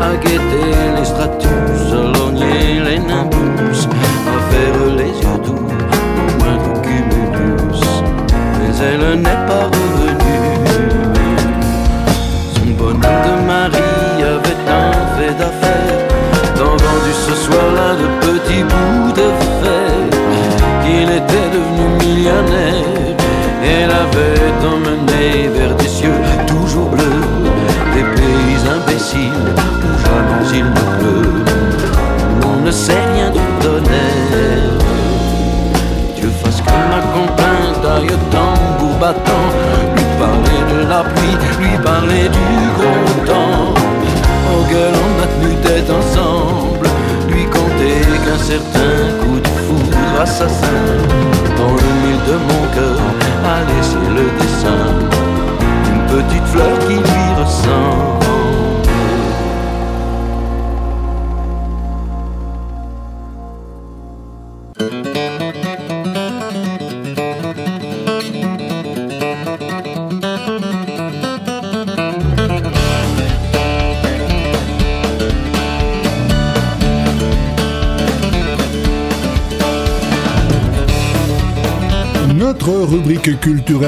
à 0.00 0.16
guetter 0.16 0.70
les 0.96 1.04
stratus, 1.04 1.92
à 1.92 2.18
lorgner 2.18 2.80
les 2.86 2.98
nimbus, 2.98 3.88
à 4.34 4.38
faire 4.50 4.78
les 4.98 5.12
yeux 5.22 5.38
doux 5.44 5.66
au 6.22 6.44
moindre 6.44 6.72
cumulus. 6.82 7.82
Mais 8.58 8.72
elle 8.88 9.20
n'est 9.20 9.42
pas 9.48 9.66
revenue. 9.76 10.54
Son 12.54 12.70
bonhomme 12.78 13.00
de 13.00 13.46
mari 13.46 13.90
avait 14.34 14.62
un 14.70 14.92
fait 15.16 15.34
d'affaires, 15.38 16.08
tant 16.56 16.76
vendu 16.84 17.12
ce 17.26 17.34
soir-là 17.34 17.88
de 18.00 18.06
petits 18.26 18.64
bouts 18.64 19.12
de 19.12 19.28
fer, 19.62 19.92
qu'il 20.82 21.10
était 21.10 21.48
devenu 21.52 21.86
millionnaire. 22.00 23.13
Elle 23.66 23.90
avait 23.90 24.66
emmené 24.66 25.48
vers 25.48 25.74
des 25.76 25.88
cieux 25.88 26.20
toujours 26.46 26.90
bleus, 26.90 27.22
des 27.94 28.04
pays 28.20 28.58
imbéciles 28.68 29.32
où 29.82 30.06
jamais 30.06 30.58
il 30.58 30.64
ne 30.64 31.03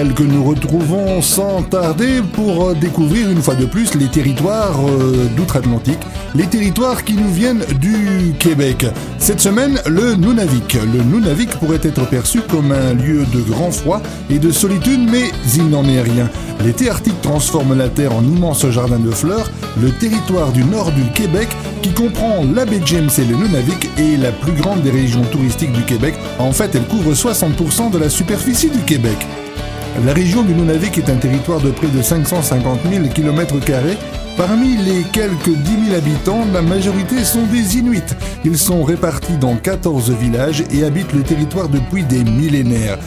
que 0.04 0.22
nous 0.22 0.44
retrouvons 0.44 1.22
sans 1.22 1.62
tarder 1.62 2.20
pour 2.34 2.74
découvrir 2.74 3.30
une 3.30 3.40
fois 3.40 3.54
de 3.54 3.64
plus 3.64 3.94
les 3.94 4.08
territoires 4.08 4.76
euh, 4.86 5.26
d'outre-Atlantique, 5.34 5.98
les 6.34 6.44
territoires 6.44 7.02
qui 7.02 7.14
nous 7.14 7.30
viennent 7.30 7.64
du 7.80 8.34
Québec. 8.38 8.84
Cette 9.18 9.40
semaine, 9.40 9.80
le 9.86 10.14
Nunavik. 10.14 10.74
Le 10.74 11.02
Nunavik 11.02 11.48
pourrait 11.56 11.80
être 11.82 12.06
perçu 12.10 12.42
comme 12.42 12.72
un 12.72 12.92
lieu 12.92 13.24
de 13.32 13.40
grand 13.50 13.70
froid 13.70 14.02
et 14.28 14.38
de 14.38 14.50
solitude, 14.50 15.00
mais 15.10 15.30
il 15.54 15.70
n'en 15.70 15.84
est 15.84 16.02
rien. 16.02 16.28
L'été 16.62 16.90
arctique 16.90 17.22
transforme 17.22 17.74
la 17.74 17.88
Terre 17.88 18.14
en 18.14 18.22
immense 18.22 18.68
jardin 18.68 18.98
de 18.98 19.10
fleurs. 19.10 19.50
Le 19.80 19.90
territoire 19.92 20.52
du 20.52 20.62
nord 20.64 20.92
du 20.92 21.04
Québec, 21.14 21.48
qui 21.80 21.92
comprend 21.92 22.44
la 22.54 22.66
baie 22.66 22.82
James 22.84 23.10
et 23.16 23.24
le 23.24 23.34
Nunavik, 23.34 23.88
est 23.96 24.20
la 24.20 24.32
plus 24.32 24.52
grande 24.52 24.82
des 24.82 24.90
régions 24.90 25.24
touristiques 25.32 25.72
du 25.72 25.84
Québec. 25.84 26.14
En 26.38 26.52
fait, 26.52 26.74
elle 26.74 26.86
couvre 26.86 27.14
60% 27.14 27.90
de 27.90 27.98
la 27.98 28.10
superficie 28.10 28.68
du 28.68 28.80
Québec. 28.80 29.16
La 30.04 30.12
région 30.12 30.42
du 30.42 30.52
Nunavik 30.52 30.98
est 30.98 31.08
un 31.08 31.16
territoire 31.16 31.60
de 31.60 31.70
près 31.70 31.86
de 31.86 32.02
550 32.02 32.80
000 32.90 33.08
km. 33.14 33.54
Parmi 34.36 34.76
les 34.76 35.02
quelques 35.12 35.48
10 35.48 35.86
000 35.86 35.96
habitants, 35.96 36.44
la 36.52 36.60
majorité 36.60 37.24
sont 37.24 37.46
des 37.46 37.78
Inuits. 37.78 38.14
Ils 38.44 38.58
sont 38.58 38.84
répartis 38.84 39.38
dans 39.38 39.56
14 39.56 40.10
villages 40.12 40.64
et 40.70 40.84
habitent 40.84 41.14
le 41.14 41.22
territoire 41.22 41.68
depuis 41.68 42.04
des 42.04 42.24
millénaires. 42.24 42.98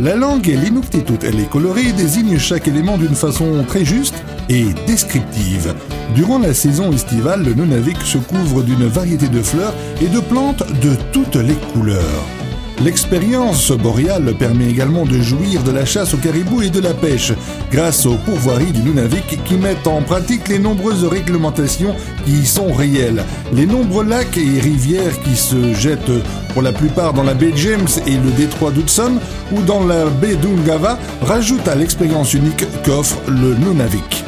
La 0.00 0.16
langue 0.16 0.48
est 0.48 0.56
l'inuktitut, 0.56 1.18
elle 1.22 1.40
est 1.40 1.50
colorée 1.50 1.88
et 1.88 1.92
désigne 1.92 2.38
chaque 2.38 2.66
élément 2.66 2.96
d'une 2.96 3.14
façon 3.14 3.64
très 3.66 3.84
juste 3.84 4.14
et 4.48 4.66
descriptive. 4.86 5.74
Durant 6.14 6.38
la 6.38 6.54
saison 6.54 6.92
estivale, 6.92 7.44
le 7.44 7.52
Nunavik 7.52 8.00
se 8.00 8.18
couvre 8.18 8.62
d'une 8.62 8.86
variété 8.86 9.28
de 9.28 9.42
fleurs 9.42 9.74
et 10.00 10.06
de 10.06 10.20
plantes 10.20 10.62
de 10.80 10.94
toutes 11.12 11.36
les 11.36 11.56
couleurs. 11.74 12.37
L'expérience 12.84 13.72
boréale 13.72 14.34
permet 14.38 14.70
également 14.70 15.04
de 15.04 15.20
jouir 15.20 15.64
de 15.64 15.72
la 15.72 15.84
chasse 15.84 16.14
au 16.14 16.16
caribou 16.16 16.62
et 16.62 16.70
de 16.70 16.80
la 16.80 16.94
pêche, 16.94 17.32
grâce 17.72 18.06
aux 18.06 18.14
pourvoiries 18.14 18.70
du 18.70 18.82
Nunavik 18.82 19.42
qui 19.44 19.54
mettent 19.54 19.88
en 19.88 20.00
pratique 20.00 20.46
les 20.48 20.60
nombreuses 20.60 21.04
réglementations 21.04 21.96
qui 22.24 22.32
y 22.32 22.46
sont 22.46 22.72
réelles. 22.72 23.24
Les 23.52 23.66
nombreux 23.66 24.04
lacs 24.04 24.38
et 24.38 24.60
rivières 24.60 25.20
qui 25.24 25.34
se 25.34 25.74
jettent 25.74 26.22
pour 26.52 26.62
la 26.62 26.72
plupart 26.72 27.14
dans 27.14 27.24
la 27.24 27.34
baie 27.34 27.52
James 27.56 27.88
et 28.06 28.16
le 28.16 28.30
détroit 28.36 28.70
d'Hudson 28.70 29.14
ou 29.52 29.60
dans 29.62 29.84
la 29.84 30.04
baie 30.06 30.36
d'Ungava 30.36 30.98
rajoutent 31.22 31.66
à 31.66 31.74
l'expérience 31.74 32.32
unique 32.32 32.64
qu'offre 32.84 33.18
le 33.26 33.54
Nunavik. 33.54 34.24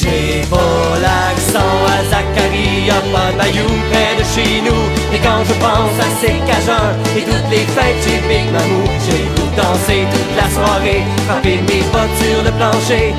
J'ai 0.00 0.40
pas 0.48 0.96
l'accent 1.02 1.76
à 1.86 2.02
Zachary, 2.04 2.86
y'a 2.86 3.00
pas 3.12 3.32
de 3.32 3.38
bayou 3.38 3.68
près 3.90 4.16
de 4.16 4.24
chez 4.34 4.62
nous. 4.62 4.84
Et 5.14 5.18
quand 5.18 5.44
je 5.44 5.52
pense 5.60 5.96
à 6.00 6.08
ces 6.20 6.38
cajuns 6.48 6.94
et 7.16 7.22
toutes 7.22 7.50
les 7.50 7.66
fêtes 7.74 8.00
chez 8.04 8.20
Big 8.26 8.50
Mamou 8.50 8.84
J'écoute 9.04 9.54
danser 9.56 10.06
toute 10.10 10.36
la 10.36 10.48
soirée, 10.48 11.02
frapper 11.26 11.60
mes 11.68 11.82
bottes 11.92 12.16
sur 12.16 12.42
le 12.42 12.50
plancher 12.52 13.14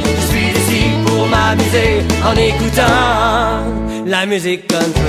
en 2.23 2.35
écoutant 2.35 4.05
la 4.05 4.25
musique 4.25 4.67
country. 4.67 5.01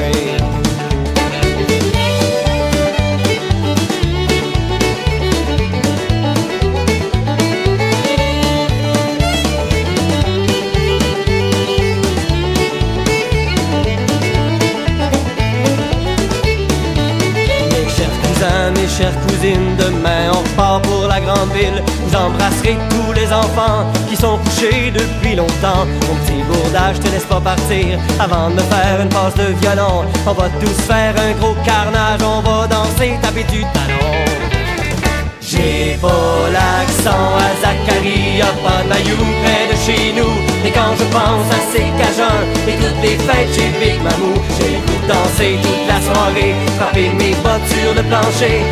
Mes 18.74 18.88
chères 18.88 19.18
cousines, 19.26 19.76
repart 20.52 20.82
pour 20.82 21.06
la 21.06 21.20
grande 21.20 21.52
ville. 21.52 21.82
Vous 22.06 22.16
embrasserez 22.16 22.76
tous 22.90 23.12
les 23.12 23.32
enfants 23.32 23.86
qui 24.08 24.16
sont 24.16 24.38
couchés 24.38 24.92
depuis 24.92 25.34
longtemps. 25.34 25.86
Mon 26.08 26.14
petit 26.16 26.42
bourdage, 26.48 27.00
te 27.00 27.08
laisse 27.08 27.24
pas 27.24 27.40
partir 27.40 27.98
avant 28.18 28.50
de 28.50 28.54
me 28.54 28.60
faire 28.60 29.00
une 29.02 29.08
passe 29.08 29.34
de 29.34 29.54
violon. 29.60 30.04
On 30.26 30.32
va 30.32 30.48
tous 30.60 30.78
faire 30.86 31.14
un 31.18 31.32
gros 31.38 31.56
carnage, 31.64 32.20
on 32.22 32.40
va 32.40 32.66
danser, 32.66 33.18
taper 33.22 33.44
du 33.44 33.60
talon. 33.60 34.42
J'ai 35.40 35.98
pas 36.00 36.48
l'accent 36.50 37.36
à 37.36 37.50
Zachary, 37.60 38.38
y'a 38.38 38.46
pas 38.64 38.82
de 38.84 38.88
maillot 38.88 39.24
près 39.42 39.68
de 39.70 39.76
chez 39.84 40.12
nous. 40.16 40.34
Et 40.64 40.70
quand 40.70 40.94
je 40.98 41.04
pense 41.12 41.48
à 41.52 41.60
ces 41.72 41.88
cajuns 42.00 42.42
et 42.66 42.76
toutes 42.80 43.02
les 43.02 43.18
fêtes 43.18 43.52
chez 43.54 43.70
Big 43.78 44.00
Mamou, 44.02 44.34
j'écoute 44.56 45.06
danser 45.06 45.58
toute 45.62 45.86
la 45.88 46.00
soirée, 46.00 46.54
frapper 46.78 47.10
mes 47.18 47.34
bottes 47.44 47.68
sur 47.68 47.92
le 47.94 48.02
plancher. 48.08 48.62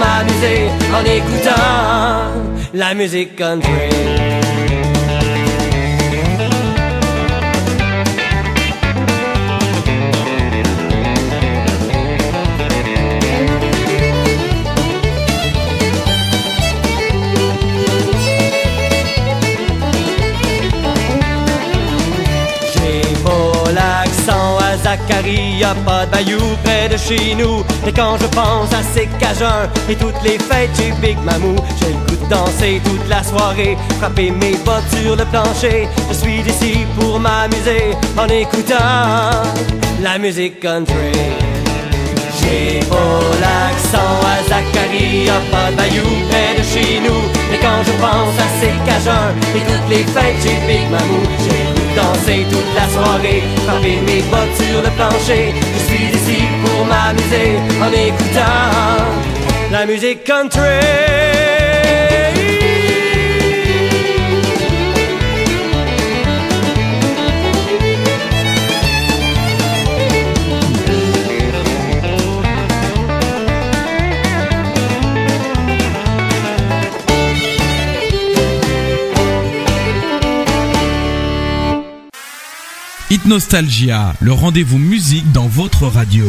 M'amuser 0.00 0.60
en 0.96 1.04
écoutant 1.04 2.30
la 2.72 2.94
musique 2.94 3.36
country. 3.36 4.39
Zachary, 25.20 25.58
y'a 25.58 25.74
pas 25.84 26.06
de 26.06 26.10
bayou 26.10 26.38
près 26.64 26.88
de 26.88 26.96
chez 26.96 27.34
nous. 27.34 27.62
Et 27.86 27.92
quand 27.92 28.16
je 28.18 28.26
pense 28.26 28.72
à 28.72 28.82
ces 28.94 29.08
cajuns 29.18 29.68
et 29.88 29.94
toutes 29.94 30.22
les 30.24 30.38
fêtes 30.38 30.70
chez 30.76 30.92
Big 31.00 31.18
Mamou, 31.24 31.56
j'ai 31.78 31.92
le 31.92 32.16
goût 32.16 32.24
de 32.24 32.30
danser 32.30 32.80
toute 32.84 33.08
la 33.08 33.22
soirée, 33.22 33.76
frapper 33.98 34.30
mes 34.30 34.56
bottes 34.64 34.88
sur 35.02 35.16
le 35.16 35.24
plancher. 35.26 35.88
Je 36.08 36.14
suis 36.14 36.40
ici 36.40 36.86
pour 36.98 37.20
m'amuser 37.20 37.96
en 38.16 38.26
écoutant 38.26 39.42
la 40.02 40.18
musique 40.18 40.60
country. 40.60 41.12
J'ai 42.40 42.80
pas 42.86 43.20
l'accent 43.40 44.14
à 44.24 44.42
Zachary, 44.48 45.24
y'a 45.26 45.40
pas 45.50 45.70
de 45.70 45.76
bayou 45.76 46.06
près 46.30 46.58
de 46.58 46.62
chez 46.62 47.00
nous. 47.00 47.22
Et 47.54 47.58
quand 47.60 47.82
je 47.84 47.92
pense 47.92 48.36
à 48.38 48.48
ces 48.60 48.74
cajuns 48.86 49.34
et 49.54 49.60
toutes 49.60 49.90
les 49.90 50.04
fêtes 50.04 50.42
chez 50.42 50.56
Big 50.66 50.90
Mamou, 50.90 51.22
j'ai 51.40 51.79
danser 51.96 52.46
toute 52.50 52.74
la 52.74 52.88
soirée, 52.88 53.42
frapper 53.66 53.98
mes 54.06 54.22
bottes 54.30 54.56
sur 54.56 54.82
le 54.82 54.90
plancher. 54.96 55.54
Je 55.74 55.82
suis 55.88 56.04
ici 56.16 56.42
pour 56.64 56.86
m'amuser 56.86 57.58
en 57.82 57.90
écoutant 57.92 59.04
la 59.70 59.86
musique 59.86 60.24
country. 60.24 61.49
Nostalgia, 83.30 84.12
le 84.18 84.32
rendez-vous 84.32 84.78
musique 84.78 85.30
dans 85.30 85.46
votre 85.46 85.86
radio. 85.86 86.26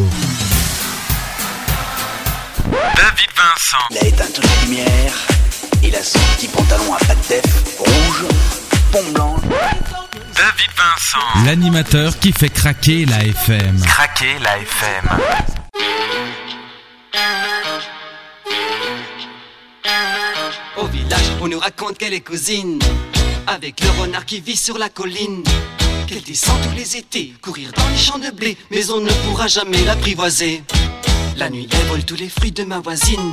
David 2.70 3.30
Vincent. 3.36 3.84
Il 3.90 3.98
a 3.98 4.06
éteint 4.06 4.24
toutes 4.32 4.44
les 4.44 4.68
lumières. 4.68 5.14
Il 5.82 5.96
a 5.96 6.02
son 6.04 6.20
petit 6.36 6.46
pantalon 6.46 6.94
à 6.94 7.14
def 7.28 7.74
rouge, 7.76 8.28
pont 8.92 9.02
blanc. 9.14 9.34
David 9.42 10.70
Vincent. 10.76 11.44
L'animateur 11.44 12.16
qui 12.20 12.30
fait 12.30 12.50
craquer 12.50 13.04
la 13.06 13.24
FM. 13.24 13.80
Craquer 13.80 14.38
la 14.40 14.58
FM. 14.58 15.08
Au 20.76 20.86
village, 20.86 21.32
on 21.40 21.48
nous 21.48 21.58
raconte 21.58 21.98
qu'elle 21.98 22.14
est 22.14 22.20
cousine 22.20 22.78
avec 23.48 23.80
le 23.80 23.90
renard 24.00 24.24
qui 24.24 24.40
vit 24.40 24.56
sur 24.56 24.78
la 24.78 24.88
colline. 24.88 25.42
Qu'elle 26.06 26.22
descend 26.22 26.56
tous 26.62 26.76
les 26.76 26.96
étés, 26.96 27.32
courir 27.40 27.70
dans 27.76 27.88
les 27.88 27.96
champs 27.96 28.18
de 28.18 28.30
blé, 28.30 28.56
mais 28.70 28.90
on 28.90 29.00
ne 29.00 29.10
pourra 29.24 29.46
jamais 29.46 29.82
l'apprivoiser. 29.84 30.62
La 31.36 31.48
nuit, 31.48 31.68
elle 31.70 31.86
vole 31.86 32.04
tous 32.04 32.16
les 32.16 32.28
fruits 32.28 32.52
de 32.52 32.64
ma 32.64 32.80
voisine, 32.80 33.32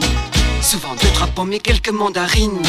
souvent 0.62 0.94
deux, 1.02 1.10
trois 1.14 1.28
pommes 1.28 1.58
quelques 1.60 1.90
mandarines. 1.90 2.62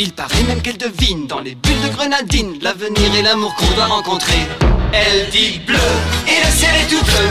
Il 0.00 0.12
paraît 0.12 0.42
même 0.44 0.60
qu'elle 0.62 0.78
devine 0.78 1.26
dans 1.26 1.40
les 1.40 1.54
bulles 1.54 1.80
de 1.82 1.88
grenadine 1.88 2.58
l'avenir 2.62 3.14
et 3.14 3.22
l'amour 3.22 3.54
qu'on 3.54 3.70
doit 3.74 3.86
rencontrer. 3.86 4.46
Elle 4.92 5.28
dit 5.30 5.60
bleu 5.66 5.78
et 6.26 6.44
le 6.44 6.50
ciel 6.56 6.74
est 6.76 6.88
tout 6.88 7.04
bleu. 7.04 7.28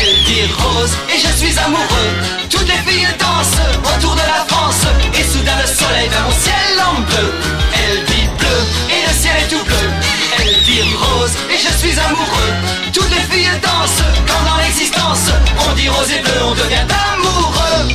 Elle 0.00 0.24
dit 0.24 0.52
rose 0.58 0.92
et 1.14 1.18
je 1.18 1.44
suis 1.44 1.58
amoureux. 1.58 2.12
Toutes 2.50 2.66
les 2.66 2.90
filles 2.90 3.08
dansent 3.18 3.96
autour 3.96 4.14
de 4.14 4.20
la 4.20 4.44
France 4.46 4.86
et 5.14 5.22
soudain 5.22 5.56
le 5.60 5.66
soleil 5.66 6.08
vers 6.08 6.22
mon 6.22 6.32
ciel 6.32 6.80
en 6.80 7.00
bleu. 7.00 7.32
Elle 7.74 8.04
dit 8.04 8.28
bleu 8.38 8.58
et 8.90 9.06
le 9.06 9.14
ciel 9.14 9.36
est 9.38 9.48
tout 9.48 9.64
bleu. 9.64 10.15
Rose 10.64 11.32
et 11.50 11.58
je 11.58 11.72
suis 11.78 11.98
amoureux. 11.98 12.52
Toutes 12.92 13.10
les 13.10 13.20
filles 13.30 13.50
dansent 13.62 14.02
quand 14.26 14.50
dans 14.50 14.56
l'existence 14.56 15.28
on 15.68 15.74
dit 15.74 15.88
rose 15.88 16.10
et 16.10 16.22
bleu, 16.22 16.32
on 16.44 16.54
devient 16.54 16.86
amoureux. 17.12 17.94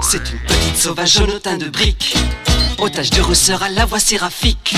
C'est 0.00 0.30
une 0.30 0.40
petite 0.40 0.76
sauvage 0.76 1.20
au 1.20 1.38
teint 1.38 1.56
de 1.56 1.68
briques, 1.68 2.16
otage 2.78 3.10
de 3.10 3.22
rousseur 3.22 3.62
à 3.62 3.68
la 3.68 3.86
voix 3.86 4.00
séraphique 4.00 4.74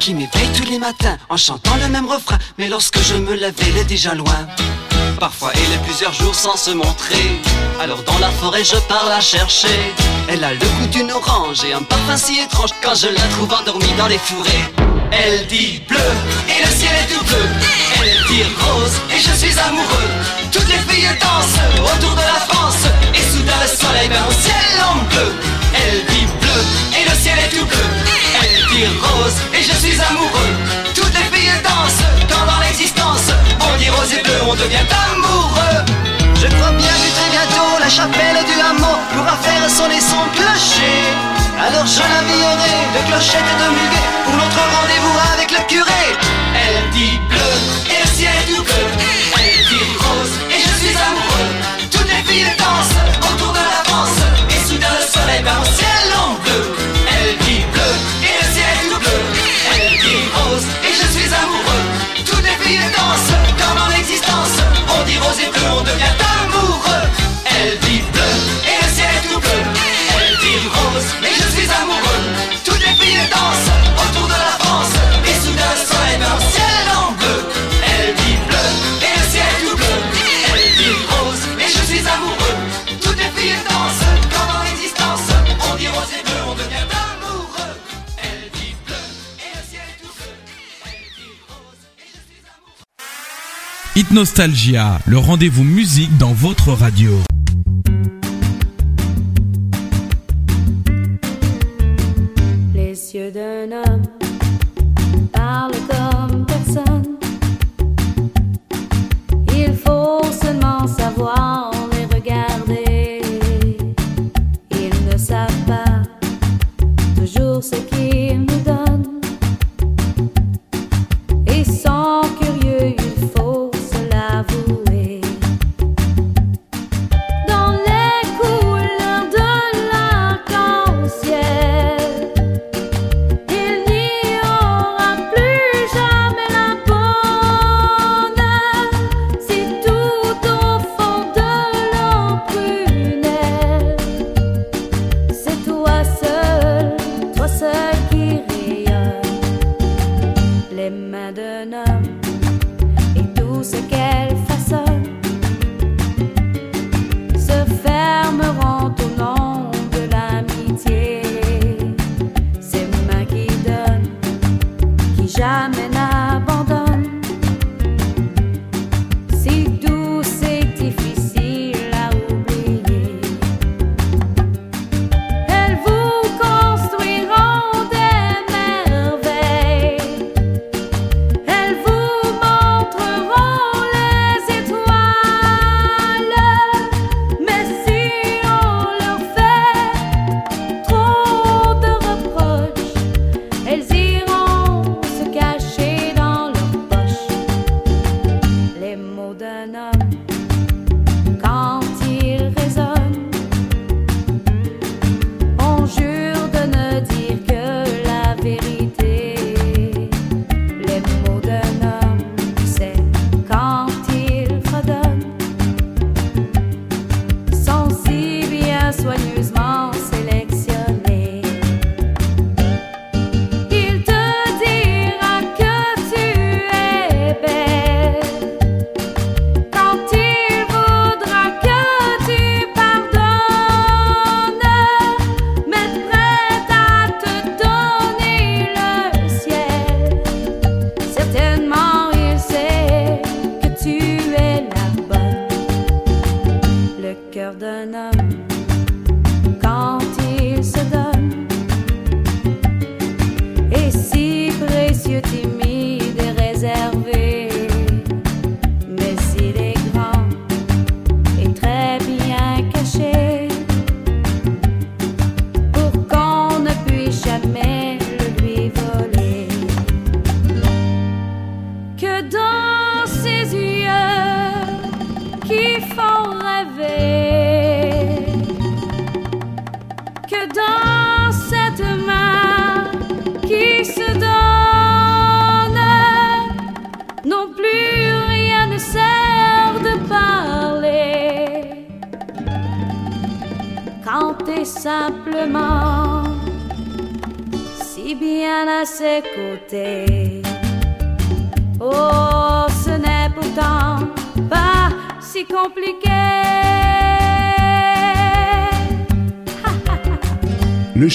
qui 0.00 0.14
m'éveille 0.14 0.50
tous 0.56 0.68
les 0.70 0.78
matins 0.78 1.18
en 1.28 1.36
chantant 1.36 1.76
le 1.76 1.88
même 1.88 2.06
refrain. 2.06 2.38
Mais 2.58 2.68
lorsque 2.68 3.00
je 3.00 3.14
me 3.14 3.34
lève, 3.34 3.54
elle 3.60 3.76
est 3.78 3.84
déjà 3.84 4.14
loin. 4.14 4.46
Parfois, 5.20 5.52
elle 5.54 5.72
est 5.72 5.84
plusieurs 5.84 6.12
jours 6.12 6.34
sans 6.34 6.56
se 6.56 6.70
montrer. 6.70 7.40
Alors, 7.80 8.02
dans 8.02 8.18
la 8.18 8.30
forêt, 8.30 8.64
je 8.64 8.76
pars 8.88 9.08
la 9.08 9.20
chercher. 9.20 9.94
Elle 10.28 10.42
a 10.42 10.52
le 10.52 10.58
goût 10.58 10.86
d'une 10.90 11.12
orange 11.12 11.64
et 11.64 11.72
un 11.72 11.82
parfum 11.82 12.16
si 12.16 12.40
étrange 12.40 12.70
quand 12.82 12.94
je 12.94 13.06
la 13.06 13.22
trouve 13.34 13.52
endormie 13.52 13.94
dans 13.96 14.08
les 14.08 14.18
fourrés. 14.18 14.83
Elle 15.16 15.46
dit 15.46 15.80
bleu 15.88 16.10
et 16.48 16.64
le 16.64 16.70
ciel 16.70 16.90
est 17.02 17.12
tout 17.12 17.24
bleu. 17.24 17.46
Elle 18.00 18.26
dit 18.28 18.42
rose 18.58 18.96
et 19.14 19.18
je 19.18 19.32
suis 19.38 19.58
amoureux. 19.60 20.10
Toutes 20.50 20.68
les 20.68 20.82
filles 20.88 21.16
dansent 21.20 21.60
autour 21.78 22.14
de 22.14 22.20
la 22.20 22.40
France 22.48 22.82
et 23.14 23.22
soudain 23.30 23.60
le 23.62 23.68
soleil 23.68 24.08
vers 24.08 24.24
mon 24.24 24.30
ciel 24.30 24.74
en 24.90 24.96
bleu. 25.10 25.32
Elle 25.72 26.04
dit 26.12 26.26
bleu 26.40 26.60
et 26.98 27.08
le 27.08 27.16
ciel 27.16 27.38
est 27.38 27.56
tout 27.56 27.64
bleu. 27.64 27.86
Elle 28.42 28.66
dit 28.74 28.86
rose 29.06 29.38
et 29.54 29.62
je 29.62 29.74
suis 29.78 30.00
amoureux. 30.00 30.54
Toutes 30.94 31.14
les 31.14 31.28
filles 31.32 31.62
dansent 31.62 32.04
quand 32.28 32.44
dans 32.50 32.60
l'existence 32.60 33.30
on 33.60 33.78
dit 33.78 33.90
rose 33.90 34.12
et 34.12 34.22
bleu, 34.22 34.38
on 34.48 34.54
devient 34.54 34.86
amoureux. 35.12 35.78
Je 36.34 36.46
crois 36.56 36.72
bien 36.72 36.94
que 37.02 37.10
très 37.16 37.30
bientôt 37.30 37.78
la 37.78 37.88
chapelle 37.88 38.44
du 38.44 38.60
hameau 38.60 38.96
pourra 39.12 39.36
faire 39.36 39.70
sonner 39.70 40.00
son 40.00 40.24
clocher. 40.34 41.43
Alors 41.66 41.86
je 41.86 41.98
l'habillerai 41.98 42.76
de 42.94 43.00
clochettes 43.08 43.40
et 43.40 43.62
de 43.62 43.68
muguet 43.70 44.08
pour 44.24 44.34
notre 44.34 44.60
rendez-vous 44.76 45.16
avec 45.32 45.50
le 45.50 45.60
curé. 45.66 46.04
Elle 46.54 46.90
dit 46.90 47.18
bleu 47.26 47.52
et 47.88 48.02
le 48.02 48.08
ciel 48.14 48.32
est 48.36 48.60
bleu. 48.60 48.84
Elle 49.38 49.64
dit 49.70 49.96
rose 49.96 50.34
et 50.50 50.60
je 50.60 50.74
suis 50.84 50.94
amoureux. 50.94 51.50
Toutes 51.90 52.10
les 52.12 52.22
filles 52.30 52.52
dansent 52.58 52.93
Nostalgia, 94.14 95.00
le 95.06 95.18
rendez-vous 95.18 95.64
musique 95.64 96.16
dans 96.18 96.32
votre 96.32 96.70
radio. 96.72 97.33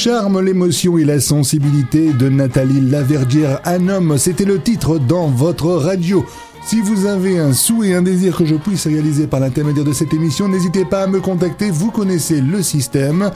Charme, 0.09 0.41
l'émotion 0.41 0.97
et 0.97 1.05
la 1.05 1.19
sensibilité 1.19 2.13
de 2.13 2.29
Nathalie 2.29 2.81
Laverdière, 2.81 3.61
un 3.63 3.89
homme, 3.89 4.17
c'était 4.17 4.43
le 4.43 4.59
titre 4.59 4.97
dans 4.97 5.27
votre 5.27 5.67
radio. 5.67 6.25
Si 6.65 6.81
vous 6.81 7.05
avez 7.05 7.37
un 7.37 7.53
souhait, 7.53 7.93
un 7.93 8.01
désir 8.01 8.35
que 8.35 8.43
je 8.43 8.55
puisse 8.55 8.87
réaliser 8.87 9.27
par 9.27 9.39
l'intermédiaire 9.39 9.85
de 9.85 9.93
cette 9.93 10.11
émission, 10.11 10.47
n'hésitez 10.47 10.83
pas 10.83 11.03
à 11.03 11.07
me 11.07 11.19
contacter, 11.19 11.69
vous 11.69 11.91
connaissez 11.91 12.41
le 12.41 12.63
système. 12.63 13.29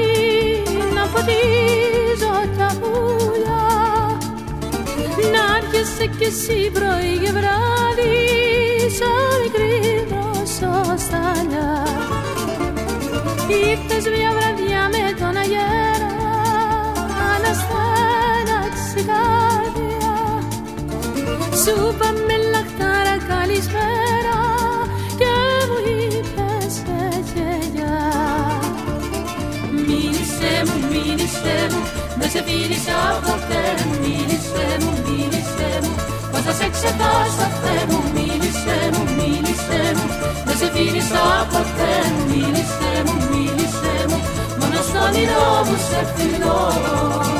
να 0.95 1.03
ποτίζω 1.13 2.33
τα 2.57 2.69
πουλιά 2.79 3.67
να 5.33 5.43
έρχεσαι 5.57 6.05
κι 6.17 6.23
εσύ 6.23 6.71
πρωί 6.73 7.13
και 7.23 7.31
βράδυ 7.31 8.15
σαν 8.97 9.31
μικρή 9.41 10.07
δροσοσταλιά 10.09 11.71
Ήρθες 13.49 14.03
μια 14.15 14.31
βραδιά 14.37 14.83
με 14.93 15.13
τον 15.19 15.37
αγέρα 15.37 16.11
να 17.43 17.53
στάλαξει 17.61 19.01
καρδιά. 19.09 20.17
Σου 21.61 21.95
πάμε 21.97 22.35
λαχτάρα 22.51 23.15
καλησπέρα 23.27 24.08
Δεν 32.19 32.29
σε 32.29 32.41
φίλησα 32.47 32.99
ποτέ 33.25 33.63
μου, 33.79 33.91
μίλησε 34.03 34.65
μου, 34.81 34.91
μίλησε 35.05 35.69
μου. 35.83 35.93
Πόσα 36.31 36.53
σε 36.59 36.67
ξεχάσα 36.75 37.47
Θεέ 37.61 37.83
μου, 37.89 37.99
μίλησε 38.15 38.77
μου, 38.93 39.03
μίλησε 39.17 39.81
μου. 39.97 40.07
Με 40.45 40.53
σε 40.59 40.67
φίλησα 40.73 41.23
ποτέ 41.51 41.93
μου, 42.11 42.21
μίλησε 42.29 42.91
μου, 43.05 43.15
μίλησε 43.31 43.93
μου. 44.09 44.17
Μόνο 44.59 44.79
στο 44.87 44.99
όνειρό 45.07 45.49
μου 45.67 45.77
σε 45.87 45.99
φιλώ. 46.15 47.38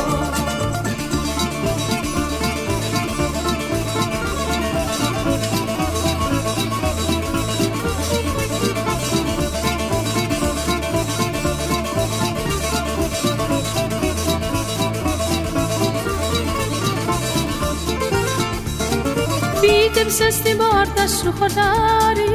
Φύτεψε 20.12 20.38
στην 20.38 20.58
πόρτα 20.58 21.08
σου 21.08 21.34
χορτάρι 21.40 22.30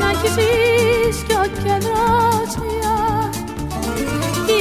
Να 0.00 0.10
κοιτείς 0.20 1.16
κι 1.26 1.34
όποια 1.44 1.78
δρόσια 1.84 2.96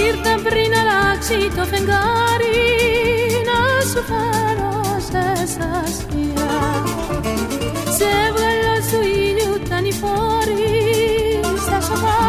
Ήρθα 0.06 0.50
πριν 0.50 0.72
αλλάξει 0.82 1.38
το 1.56 1.64
φεγγάρι 1.72 2.62
Να 3.50 3.60
σου 3.90 4.02
φέρω 4.10 4.74
ζεστασία 5.08 6.52
Σε 7.98 8.10
βγαλώ 8.36 8.76
του 8.92 9.00
ήλιου 9.02 9.62
τα 9.70 9.82
νηφόρη 9.82 10.64
Στα 11.66 11.82
σοφάκια 11.82 12.21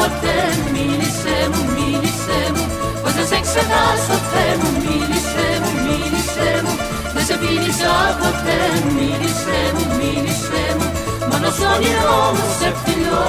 ποτέ 0.00 0.38
Μίλησέ 0.74 1.38
μου, 1.50 1.62
μίλησέ 1.76 2.40
μου. 2.54 2.64
Πως 3.02 3.12
θα 3.16 3.24
σε 3.30 3.38
ξεχάσω 3.46 4.16
Θεέ 4.30 4.52
μου 4.60 4.70
Μίλησέ 4.84 5.48
μου, 5.62 5.70
μίλησέ 5.86 6.50
μου. 6.64 6.74
Δεν 7.14 7.24
σε 7.28 7.34
φίλησα 7.42 7.94
ποτέ 8.20 8.60
Μίλησέ 8.96 9.60
μου, 9.74 9.84
μίλησέ 9.98 10.64
μου. 10.78 10.86
Μόνος 11.28 11.54
στο 11.56 11.66
όνειρός 11.74 12.30
μου 12.36 12.46
σε 12.58 12.68
φιλώ. 12.82 13.28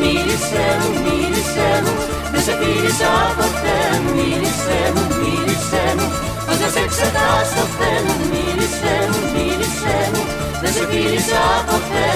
Μίλησέ 0.00 0.66
μου, 0.80 0.90
μίλησέ 1.04 1.70
μου. 1.84 1.92
Δεν 2.32 2.42
σε 2.46 2.54
φίλησα 2.60 3.12
ποτέ 3.38 3.78
Μίλησέ 4.16 4.80
μου, 4.94 5.04
μίλησέ 5.20 5.86
μου. 5.96 6.06
Πως 6.46 6.56
θα 6.60 6.68
σε 6.74 6.82
ξεχάσω 6.92 7.62
Θεέ 7.76 7.98
μου 8.06 8.14
Μίλησέ 8.32 8.96
μου, 9.10 9.20
μίλησέ 9.34 9.98
μου. 10.12 10.22
Δεν 10.62 10.72
σε 10.76 10.82
φίλησα 10.90 11.42
ποτέ 11.68 12.06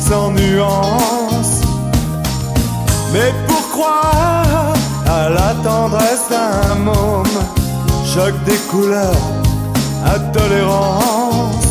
sans 0.00 0.30
nuance. 0.30 1.60
Mais 3.12 3.32
pour 3.46 3.68
croire 3.70 4.74
à 5.06 5.28
la 5.28 5.54
tendresse 5.64 6.28
d'un 6.30 6.74
môme, 6.76 7.38
choc 8.04 8.34
des 8.44 8.58
couleurs, 8.70 9.28
intolérance. 10.04 11.66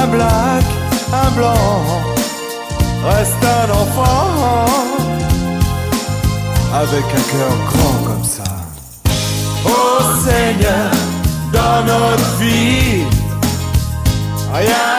Un 0.00 0.06
black, 0.06 0.64
un 1.12 1.30
blanc, 1.36 1.84
reste 3.04 3.44
un 3.44 3.70
enfant 3.70 4.66
avec 6.74 7.04
un 7.04 7.24
cœur 7.32 7.56
grand 7.70 7.98
comme 8.06 8.24
ça. 8.24 8.52
Oh 9.64 10.02
Seigneur, 10.24 10.90
dans 11.52 11.84
notre 11.84 12.36
vie, 12.38 13.04
rien 14.52 14.91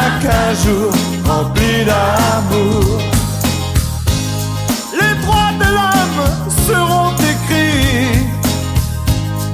jour 0.55 0.91
rempli 1.25 1.85
d'amour. 1.85 2.99
Les 4.99 5.15
droits 5.21 5.53
de 5.59 5.69
l'homme 5.75 6.25
seront 6.67 7.13
écrits, 7.33 8.27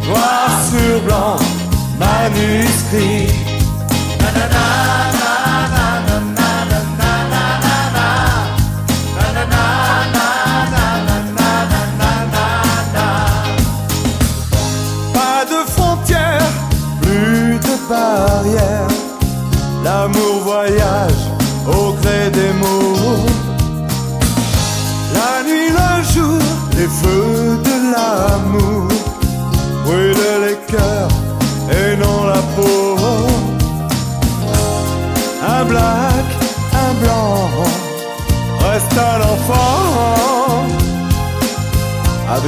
noir 0.08 0.50
sur 0.70 1.02
blanc, 1.02 1.38
manuscrit. 2.00 3.39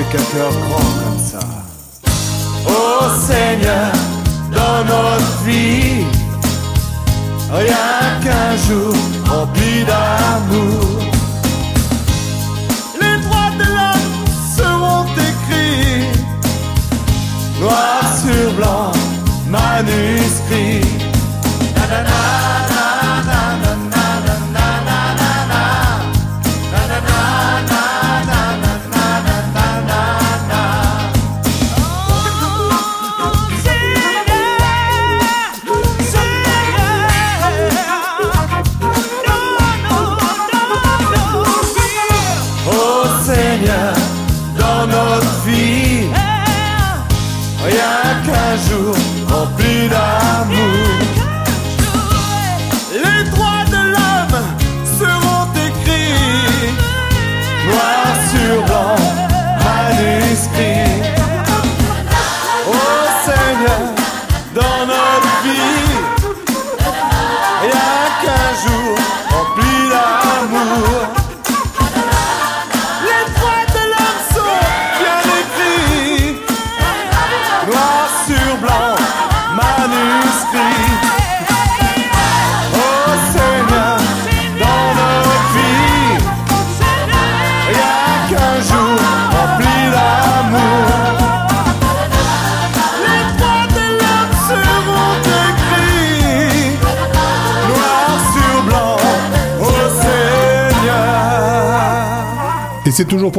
Avec 0.02 0.16
un 0.16 0.36
cœur 0.36 0.52
grand 0.52 0.78
comme 0.78 1.20
ça. 1.20 1.40
Oh 2.68 3.06
Seigneur, 3.28 3.92
dans 4.52 4.84
notre 4.86 5.44
vie, 5.46 6.06
rien 7.52 8.20
qu'un 8.24 8.56
jour 8.68 8.96
rempli 9.30 9.84
d'amour. 9.86 11.02
Les 13.00 13.22
droits 13.24 13.54
de 13.60 13.68
l'homme 13.76 14.26
seront 14.58 15.06
écrits, 15.30 16.08
noir 17.60 18.02
sur 18.24 18.54
blanc, 18.54 18.92
manuscrit. 19.50 20.91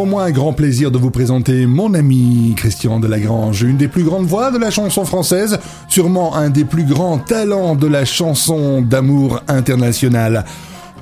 Pour 0.03 0.09
moi 0.09 0.25
un 0.25 0.33
grand 0.33 0.53
plaisir 0.53 0.91
de 0.91 0.99
vous 0.99 1.13
présenter 1.13 1.65
mon 1.65 1.95
ami 1.95 2.55
Christian 2.57 2.99
Delagrange, 2.99 3.63
une 3.63 3.77
des 3.77 3.87
plus 3.87 4.03
grandes 4.03 4.27
voix 4.27 4.51
de 4.51 4.59
la 4.59 4.73
chanson 4.73 5.05
française, 5.05 5.61
sûrement 5.87 6.35
un 6.35 6.51
des 6.51 6.65
plus 6.65 6.83
grands 6.83 7.19
talents 7.19 7.77
de 7.77 7.87
la 7.87 8.05
chanson 8.05 8.83
d'amour 8.83 9.45
internationale. 9.47 10.45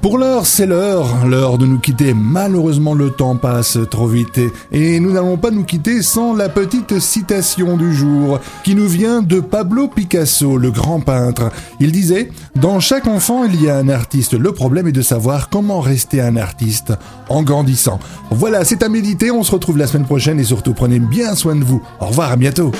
Pour 0.03 0.17
l'heure, 0.17 0.47
c'est 0.47 0.65
l'heure, 0.65 1.27
l'heure 1.27 1.59
de 1.59 1.67
nous 1.67 1.79
quitter. 1.79 2.15
Malheureusement, 2.15 2.95
le 2.95 3.11
temps 3.11 3.37
passe 3.37 3.77
trop 3.91 4.07
vite 4.07 4.41
et 4.73 4.99
nous 4.99 5.13
n'allons 5.13 5.37
pas 5.37 5.51
nous 5.51 5.65
quitter 5.65 6.01
sans 6.01 6.35
la 6.35 6.49
petite 6.49 6.99
citation 7.01 7.77
du 7.77 7.95
jour 7.95 8.41
qui 8.65 8.75
nous 8.75 8.89
vient 8.89 9.21
de 9.21 9.41
Pablo 9.41 9.89
Picasso, 9.89 10.57
le 10.57 10.71
grand 10.71 11.01
peintre. 11.01 11.51
Il 11.81 11.93
disait 11.93 12.31
Dans 12.57 12.81
chaque 12.81 13.07
enfant, 13.07 13.45
il 13.45 13.63
y 13.63 13.69
a 13.69 13.77
un 13.77 13.91
artiste. 13.91 14.33
Le 14.33 14.53
problème 14.53 14.89
est 14.89 14.93
de 14.93 15.03
savoir 15.03 15.51
comment 15.51 15.81
rester 15.81 16.23
un 16.23 16.39
artiste 16.39 16.95
en 17.29 17.43
grandissant. 17.43 17.99
Voilà, 18.31 18.65
c'est 18.65 18.83
à 18.83 18.89
méditer. 18.89 19.31
On 19.31 19.43
se 19.43 19.53
retrouve 19.53 19.77
la 19.77 19.87
semaine 19.87 20.07
prochaine 20.07 20.41
et 20.41 20.45
surtout 20.45 20.73
prenez 20.73 20.99
bien 20.99 21.35
soin 21.35 21.57
de 21.57 21.65
vous. 21.65 21.83
Au 22.01 22.07
revoir, 22.07 22.33
à 22.33 22.37
bientôt. 22.37 22.73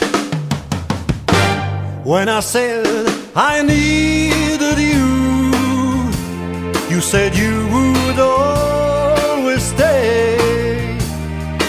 You 6.91 7.01
said 7.01 7.37
you 7.37 7.69
would 7.69 8.19
always 8.19 9.63
stay. 9.63 10.37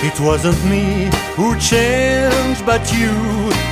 It 0.04 0.20
wasn't 0.20 0.60
me 0.66 1.10
who 1.36 1.56
changed, 1.60 2.66
but 2.66 2.82
you, 2.92 3.14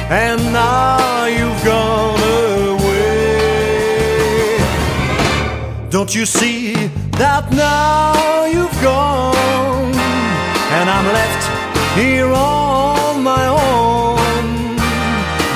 and 0.10 0.40
now 0.54 1.26
you've 1.26 1.64
gone 1.66 2.22
away. 2.76 3.10
Don't 5.90 6.14
you 6.14 6.26
see 6.28 6.74
that 7.18 7.52
now 7.52 8.46
you've 8.46 8.82
gone, 8.82 9.96
and 10.78 10.88
I'm 10.88 11.08
left 11.20 11.44
here 11.98 12.32
on 12.32 13.24
my 13.24 13.46
own? 13.48 14.78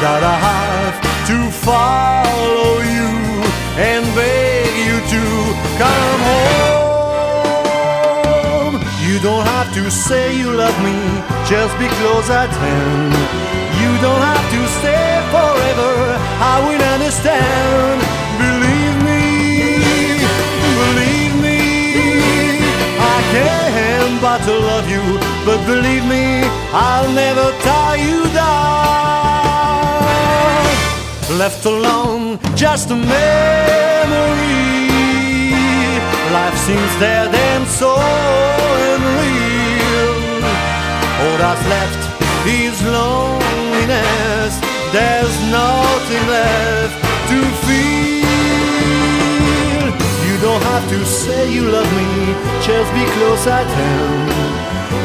That 0.02 0.24
I 0.24 0.38
have 0.50 0.98
to 1.30 1.38
follow 1.68 2.82
you 2.82 3.10
and 3.78 4.13
come 5.82 6.22
home. 6.30 6.76
You 9.06 9.16
don't 9.20 9.46
have 9.56 9.70
to 9.74 9.90
say 9.92 10.36
you 10.38 10.50
love 10.52 10.78
me, 10.84 10.96
just 11.46 11.74
be 11.80 11.88
close 12.00 12.30
at 12.30 12.52
hand. 12.64 13.14
You 13.82 13.92
don't 14.06 14.24
have 14.32 14.46
to 14.56 14.62
stay 14.80 15.10
forever, 15.36 15.94
I 16.54 16.56
will 16.66 16.84
understand. 16.96 17.98
Believe 18.46 18.98
me, 19.10 19.24
believe 20.80 21.36
me, 21.46 21.62
I 23.00 23.18
can't 23.34 23.74
but 24.24 24.40
to 24.46 24.54
love 24.72 24.88
you, 24.90 25.04
but 25.46 25.60
believe 25.66 26.06
me, 26.06 26.26
I'll 26.72 27.12
never 27.12 27.52
tie 27.62 27.98
you 27.98 28.24
down. 28.34 28.64
Left 31.38 31.66
alone, 31.66 32.40
just 32.56 32.90
a 32.90 32.96
memory. 32.96 34.93
Life 36.44 36.60
seems 36.68 36.94
dead 37.00 37.32
and 37.34 37.66
so 37.66 37.96
unreal. 38.92 40.44
All 41.24 41.38
that's 41.40 41.66
left 41.72 42.04
is 42.46 42.76
loneliness. 42.84 44.54
There's 44.92 45.36
nothing 45.48 46.24
left 46.28 47.00
to 47.32 47.40
feel. 47.64 48.28
You 50.28 50.36
don't 50.46 50.64
have 50.74 50.86
to 50.90 51.00
say 51.06 51.50
you 51.50 51.64
love 51.78 51.92
me, 51.96 52.36
just 52.68 52.92
be 52.92 53.06
close 53.16 53.48
at 53.48 53.68
hand. 53.80 54.30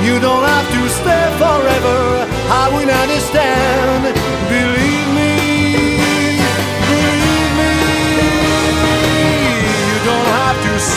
You 0.05 0.18
don't 0.18 0.43
have 0.43 0.68
to 0.76 0.82
stay 1.01 1.26
forever, 1.39 2.26
I 2.62 2.64
will 2.74 2.91
understand. 3.03 4.03
Believe 4.51 4.88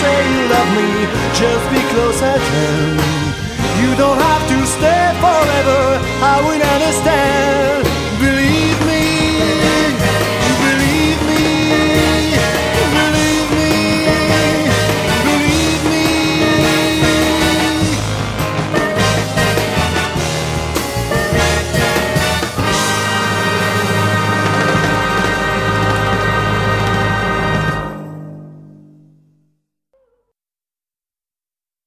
say 0.01 0.19
you 0.33 0.41
love 0.53 0.69
me, 0.77 0.89
just 1.41 1.65
be 1.73 1.81
close 1.93 2.21
at 2.33 2.41
hand. 2.53 2.99
You 3.81 3.91
don't 4.01 4.19
have 4.29 4.43
to 4.53 4.57
stay 4.75 5.05
forever, 5.23 5.81
I 6.33 6.35
will 6.45 6.63
understand. 6.75 7.90